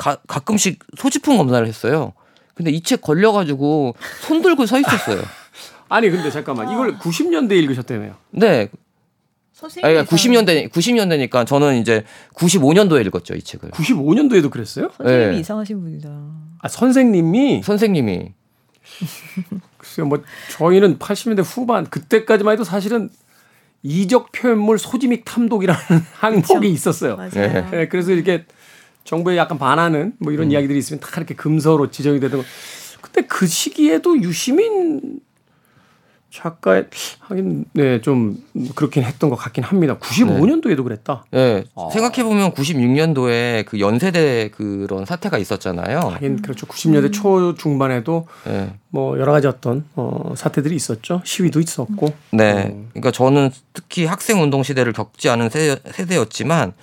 가, 0.01 0.17
가끔씩 0.27 0.79
소지품 0.97 1.37
검사를 1.37 1.65
했어요. 1.67 2.13
근데 2.55 2.71
이 2.71 2.81
책 2.81 3.01
걸려가지고 3.01 3.95
손 4.21 4.41
들고 4.41 4.65
서 4.65 4.79
있었어요. 4.79 5.21
아니 5.89 6.09
근데 6.09 6.31
잠깐만 6.31 6.71
이걸 6.71 6.97
90년대 6.97 7.51
에 7.51 7.55
읽으셨다며요. 7.57 8.15
네, 8.31 8.69
선생님 9.53 9.97
아니, 9.99 10.07
90년대 10.07 10.71
90년대니까 10.71 11.45
저는 11.45 11.77
이제 11.77 12.03
95년도에 12.33 13.05
읽었죠 13.05 13.35
이 13.35 13.43
책을. 13.43 13.69
95년도에도 13.71 14.49
그랬어요? 14.49 14.89
선생님이 14.97 15.33
네. 15.35 15.39
이상하신 15.39 15.81
분이다. 15.81 16.09
아 16.61 16.67
선생님이 16.67 17.61
선생님이 17.63 18.33
글쎄요 19.77 20.07
뭐 20.07 20.23
저희는 20.57 20.97
80년대 20.97 21.43
후반 21.45 21.85
그때까지만 21.87 22.53
해도 22.53 22.63
사실은 22.63 23.09
이적 23.83 24.31
표현물 24.31 24.79
소지믹 24.79 25.25
탐독이라는 25.25 25.81
항목이 26.13 26.69
있었어요. 26.71 27.17
맞아요. 27.17 27.31
네. 27.33 27.67
네, 27.69 27.87
그래서 27.87 28.11
이렇게 28.11 28.45
정부에 29.03 29.37
약간 29.37 29.57
반하는 29.57 30.13
뭐 30.19 30.31
이런 30.31 30.51
이야기들이 30.51 30.77
있으면 30.79 30.99
다 30.99 31.09
이렇게 31.17 31.35
금서로 31.35 31.91
지정이 31.91 32.19
되던 32.19 32.41
거. 32.41 32.45
그때 33.01 33.21
그 33.23 33.47
시기에도 33.47 34.17
유시민 34.21 35.19
작가의 36.31 36.85
하긴 37.19 37.65
네좀 37.73 38.37
그렇긴 38.75 39.03
했던 39.03 39.29
것 39.29 39.35
같긴 39.35 39.65
합니다. 39.65 39.97
95년도에도 39.99 40.83
그랬다. 40.83 41.25
예, 41.33 41.65
아. 41.75 41.89
생각해 41.91 42.23
보면 42.23 42.53
96년도에 42.53 43.65
그 43.65 43.79
연세대 43.81 44.51
그런 44.55 45.05
사태가 45.05 45.37
있었잖아요. 45.37 45.99
하긴 45.99 46.41
그렇죠. 46.41 46.65
90년대 46.67 47.11
초 47.11 47.53
중반에도 47.55 48.27
예. 48.47 48.73
뭐 48.89 49.19
여러 49.19 49.33
가지 49.33 49.47
어떤 49.47 49.83
어 49.95 50.33
사태들이 50.37 50.73
있었죠. 50.75 51.21
시위도 51.25 51.59
있었고. 51.59 52.13
네. 52.31 52.51
어. 52.51 52.85
그러니까 52.91 53.11
저는 53.11 53.51
특히 53.73 54.05
학생 54.05 54.41
운동 54.41 54.63
시대를 54.63 54.93
겪지 54.93 55.29
않은 55.29 55.49
세대, 55.49 55.81
세대였지만 55.91 56.73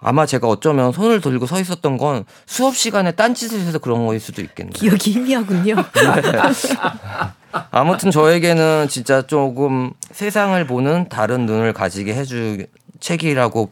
아마 0.00 0.26
제가 0.26 0.48
어쩌면 0.48 0.92
손을 0.92 1.20
들고 1.20 1.46
서 1.46 1.60
있었던 1.60 1.98
건 1.98 2.24
수업 2.46 2.74
시간에 2.74 3.12
딴짓을 3.12 3.60
해서 3.60 3.78
그런 3.78 4.06
거일 4.06 4.18
수도 4.18 4.40
있겠네요. 4.42 4.72
기억이 4.72 5.12
희미하군요. 5.12 5.76
아무튼 7.70 8.10
저에게는 8.10 8.88
진짜 8.88 9.26
조금 9.26 9.92
세상을 10.12 10.66
보는 10.66 11.08
다른 11.08 11.46
눈을 11.46 11.72
가지게 11.72 12.14
해줄 12.14 12.66
책이라고 13.00 13.70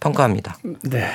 평가합니다. 0.00 0.56
네. 0.82 1.10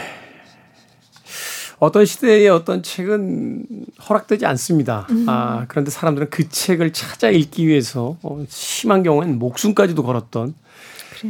어떤 1.80 2.06
시대의 2.06 2.48
어떤 2.48 2.82
책은 2.82 3.66
허락되지 4.08 4.46
않습니다. 4.46 5.06
아, 5.28 5.66
그런데 5.68 5.92
사람들은 5.92 6.30
그 6.30 6.48
책을 6.48 6.94
찾아 6.94 7.30
읽기 7.30 7.68
위해서 7.68 8.16
어, 8.22 8.42
심한 8.48 9.04
경우에는 9.04 9.38
목숨까지도 9.38 10.04
걸었던 10.04 10.54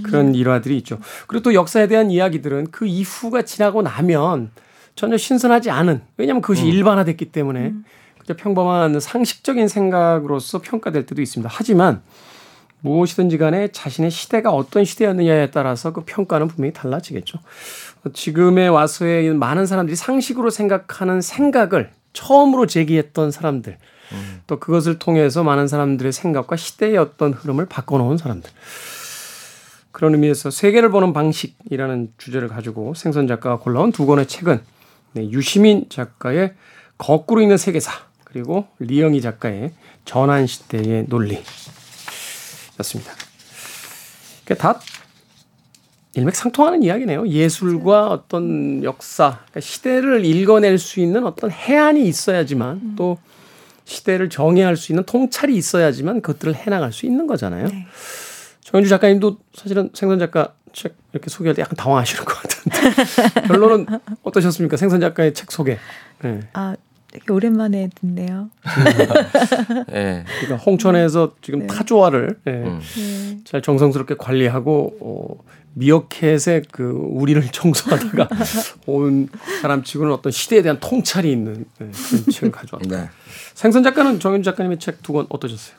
그런 0.01 0.33
일화들이 0.33 0.77
있죠. 0.77 0.99
그리고 1.27 1.43
또 1.43 1.53
역사에 1.53 1.87
대한 1.87 2.09
이야기들은 2.09 2.71
그 2.71 2.85
이후가 2.85 3.43
지나고 3.43 3.81
나면 3.81 4.51
전혀 4.95 5.17
신선하지 5.17 5.69
않은 5.69 6.01
왜냐하면 6.17 6.41
그것이 6.41 6.67
일반화됐기 6.67 7.25
때문에 7.31 7.73
그저 8.19 8.35
평범한 8.35 8.99
상식적인 8.99 9.67
생각으로서 9.67 10.61
평가될 10.61 11.05
때도 11.05 11.21
있습니다. 11.21 11.49
하지만 11.53 12.01
무엇이든지 12.81 13.37
간에 13.37 13.69
자신의 13.69 14.11
시대가 14.11 14.51
어떤 14.51 14.83
시대였느냐에 14.83 15.51
따라서 15.51 15.93
그 15.93 16.03
평가는 16.05 16.47
분명히 16.49 16.73
달라지겠죠. 16.73 17.39
지금에 18.13 18.67
와서의 18.67 19.33
많은 19.33 19.65
사람들이 19.65 19.95
상식으로 19.95 20.49
생각하는 20.49 21.21
생각을 21.21 21.91
처음으로 22.11 22.67
제기했던 22.67 23.31
사람들, 23.31 23.77
또 24.47 24.59
그것을 24.59 24.99
통해서 24.99 25.43
많은 25.43 25.67
사람들의 25.67 26.11
생각과 26.11 26.57
시대의 26.57 26.97
어떤 26.97 27.33
흐름을 27.33 27.65
바꿔놓은 27.67 28.17
사람들. 28.17 28.51
그런 29.93 30.15
의미에서 30.15 30.49
세계를 30.49 30.89
보는 30.89 31.13
방식이라는 31.13 32.13
주제를 32.17 32.49
가지고 32.49 32.93
생선 32.95 33.27
작가가 33.27 33.57
골라온 33.57 33.93
두 33.93 34.05
권의 34.05 34.27
책은 34.27 34.59
네, 35.13 35.29
유시민 35.29 35.85
작가의 35.87 36.55
거꾸로 36.97 37.41
있는 37.41 37.57
세계사 37.57 37.91
그리고 38.23 38.67
리영희 38.79 39.21
작가의 39.21 39.71
전환 40.03 40.47
시대의 40.47 41.05
논리였습니다. 41.07 43.13
그러니까 44.43 44.73
다 44.73 44.79
일맥상통하는 46.15 46.83
이야기네요. 46.83 47.27
예술과 47.27 48.07
어떤 48.07 48.83
역사, 48.83 49.39
그러니까 49.45 49.59
시대를 49.59 50.25
읽어낼 50.25 50.79
수 50.79 50.99
있는 50.99 51.25
어떤 51.25 51.51
해안이 51.51 52.07
있어야지만 52.07 52.95
또 52.95 53.19
시대를 53.85 54.29
정의할 54.29 54.75
수 54.75 54.91
있는 54.91 55.03
통찰이 55.03 55.55
있어야지만 55.55 56.21
그것들을 56.21 56.55
해나갈 56.55 56.91
수 56.91 57.05
있는 57.05 57.27
거잖아요. 57.27 57.67
네. 57.67 57.87
정현주 58.63 58.89
작가님도 58.89 59.37
사실은 59.53 59.89
생선 59.93 60.19
작가 60.19 60.53
책 60.73 60.95
이렇게 61.11 61.29
소개할 61.29 61.55
때 61.55 61.61
약간 61.61 61.75
당황하시는 61.75 62.25
것 62.25 62.33
같은데 62.33 63.41
결론은 63.47 63.85
어떠셨습니까? 64.23 64.77
생선 64.77 64.99
작가의 65.01 65.33
책 65.33 65.51
소개. 65.51 65.77
네. 66.23 66.39
아, 66.53 66.75
되게 67.11 67.31
오랜만에 67.31 67.89
듣네요. 67.93 68.49
예. 69.93 70.23
그러니까 70.41 70.55
홍천에서 70.65 71.35
지금 71.41 71.59
네. 71.59 71.67
타조화를 71.67 72.39
예, 72.47 72.51
음. 72.51 72.79
네. 72.95 73.39
잘 73.43 73.61
정성스럽게 73.61 74.15
관리하고 74.17 74.97
어, 74.99 75.43
미어캣의 75.75 76.63
그 76.71 76.83
우리를 76.89 77.41
청소하다가 77.51 78.29
온 78.87 79.27
사람치고는 79.61 80.11
어떤 80.11 80.31
시대에 80.31 80.63
대한 80.63 80.79
통찰이 80.79 81.31
있는 81.31 81.65
예, 81.81 81.85
그런 81.91 82.23
책을 82.31 82.51
가져왔다. 82.51 82.89
네. 83.03 83.09
생선 83.53 83.83
작가는 83.83 84.19
정현주 84.19 84.45
작가님의 84.49 84.79
책 84.79 85.03
두 85.03 85.13
권 85.13 85.27
어떠셨어요? 85.29 85.75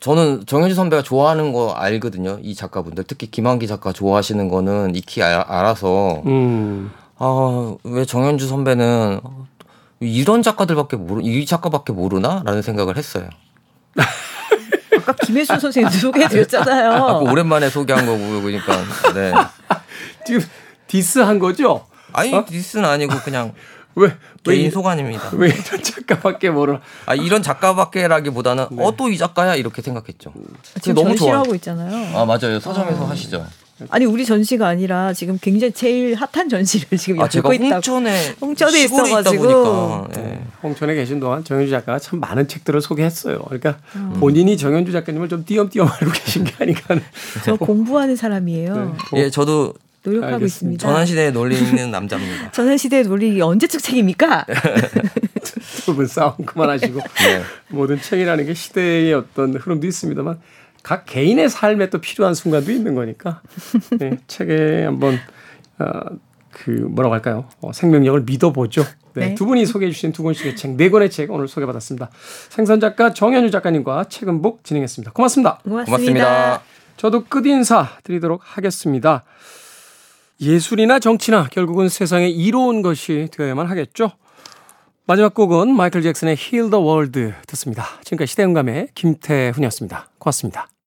저는 0.00 0.46
정현주 0.46 0.74
선배가 0.74 1.02
좋아하는 1.02 1.52
거 1.52 1.72
알거든요. 1.72 2.38
이 2.42 2.54
작가분들 2.54 3.04
특히 3.06 3.30
김한기 3.30 3.66
작가 3.66 3.92
좋아하시는 3.92 4.48
거는 4.48 4.94
익히 4.94 5.22
알, 5.22 5.34
알아서 5.34 6.22
음. 6.24 6.90
아왜 7.18 8.06
정현주 8.06 8.48
선배는 8.48 9.20
이런 10.00 10.42
작가들밖에 10.42 10.96
모르 10.96 11.20
이 11.22 11.44
작가밖에 11.44 11.92
모르나라는 11.92 12.62
생각을 12.62 12.96
했어요. 12.96 13.28
아까 14.96 15.12
김혜수 15.12 15.60
선생님 15.60 15.90
소개해드렸잖아요. 15.90 16.92
아까 16.92 17.18
오랜만에 17.18 17.68
소개한 17.68 18.06
거고 18.06 18.40
그러니까 18.40 18.78
네. 19.14 19.32
지금 20.26 20.40
디스한 20.86 21.38
거죠? 21.38 21.86
아니 22.14 22.34
어? 22.34 22.44
디스는 22.48 22.88
아니고 22.88 23.18
그냥 23.22 23.52
왜? 23.96 24.06
왜, 24.46 24.54
개인 24.54 24.66
이- 24.66 24.70
소관입니다. 24.70 25.30
왜 25.36 25.48
이런 25.48 25.82
작가밖에 25.82 26.50
모르나? 26.50 26.80
아 27.06 27.14
이런 27.14 27.42
작가밖에라기보다는 27.42 28.66
네. 28.72 28.84
어또 28.84 29.08
이 29.10 29.18
작가야 29.18 29.56
이렇게 29.56 29.82
생각했죠. 29.82 30.32
지금 30.80 30.94
너무 31.02 31.16
좋아. 31.16 31.32
전시하고 31.32 31.54
있잖아요. 31.56 32.16
아 32.18 32.24
맞아요 32.24 32.58
서점에서 32.60 33.04
하시죠. 33.06 33.44
아니 33.88 34.04
우리 34.04 34.26
전시가 34.26 34.68
아니라 34.68 35.14
지금 35.14 35.38
굉장히 35.40 35.72
제일 35.72 36.14
핫한 36.14 36.50
전시를 36.50 36.98
지금 36.98 37.20
아 37.22 37.28
열고 37.34 37.54
있다고. 37.54 37.74
홍천에 37.76 38.34
홍천에 38.40 38.78
시골에 38.78 39.08
있다 39.08 39.20
있어가지고. 39.20 40.06
예. 40.16 40.20
네. 40.20 40.44
홍천에 40.62 40.94
계신 40.94 41.18
동안 41.18 41.42
정현주 41.42 41.70
작가가 41.70 41.98
참 41.98 42.20
많은 42.20 42.46
책들을 42.46 42.78
소개했어요. 42.82 43.38
그러니까 43.38 43.78
본인이 44.20 44.58
정현주 44.58 44.92
작가님을 44.92 45.30
좀 45.30 45.46
띄엄띄엄 45.46 45.88
알고 45.90 46.10
계신 46.12 46.44
게 46.44 46.52
아닌가. 46.60 46.94
저 47.42 47.56
공부하는 47.56 48.16
사람이에요. 48.16 48.94
네. 49.14 49.22
예 49.22 49.30
저도 49.30 49.72
노력하고 50.02 50.34
알겠습니다. 50.34 50.46
있습니다. 50.46 50.86
전환시대에 50.86 51.30
논리 51.30 51.58
있는 51.58 51.90
남자입니다. 51.92 52.52
전환시대의 52.52 53.04
논리 53.04 53.40
언제적 53.40 53.82
책입니까? 53.82 54.46
두분 55.84 56.06
싸움 56.06 56.36
그만하시고 56.44 57.00
네. 57.24 57.42
모든 57.68 58.00
책이라는 58.00 58.46
게 58.46 58.54
시대의 58.54 59.14
어떤 59.14 59.54
흐름도 59.54 59.86
있습니다만 59.86 60.40
각 60.82 61.04
개인의 61.06 61.50
삶에 61.50 61.90
또 61.90 62.00
필요한 62.00 62.34
순간도 62.34 62.72
있는 62.72 62.94
거니까 62.94 63.42
네, 63.98 64.18
책에 64.26 64.84
한번 64.84 65.18
어, 65.78 65.86
그 66.50 66.70
뭐라고 66.70 67.14
할까요? 67.14 67.48
어, 67.60 67.72
생명력을 67.72 68.22
믿어보죠. 68.22 68.84
네, 69.14 69.28
네. 69.28 69.34
두 69.34 69.44
분이 69.46 69.66
소개해 69.66 69.90
주신 69.92 70.12
두 70.12 70.22
권씩의 70.22 70.56
책, 70.56 70.76
네 70.76 70.88
권의 70.88 71.10
책 71.10 71.30
오늘 71.30 71.48
소개받았습니다. 71.48 72.10
생선 72.48 72.80
작가 72.80 73.12
정현주 73.12 73.50
작가님과 73.50 74.04
책은복 74.04 74.64
진행했습니다. 74.64 75.12
고맙습니다. 75.12 75.58
고맙습니다. 75.64 75.84
고맙습니다. 75.84 76.62
저도 76.96 77.24
끝인사 77.24 77.88
드리도록 78.04 78.40
하겠습니다. 78.44 79.24
예술이나 80.40 80.98
정치나 80.98 81.44
결국은 81.44 81.88
세상에 81.88 82.28
이로운 82.28 82.80
것이 82.82 83.28
되어야만 83.32 83.66
하겠죠. 83.66 84.12
마지막 85.06 85.34
곡은 85.34 85.74
마이클 85.74 86.02
잭슨의 86.02 86.36
Heal 86.38 86.70
the 86.70 86.82
World 86.82 87.32
듣습니다. 87.48 87.84
지금까지 88.04 88.30
시대음감의 88.30 88.88
김태훈이었습니다. 88.94 90.08
고맙습니다. 90.18 90.70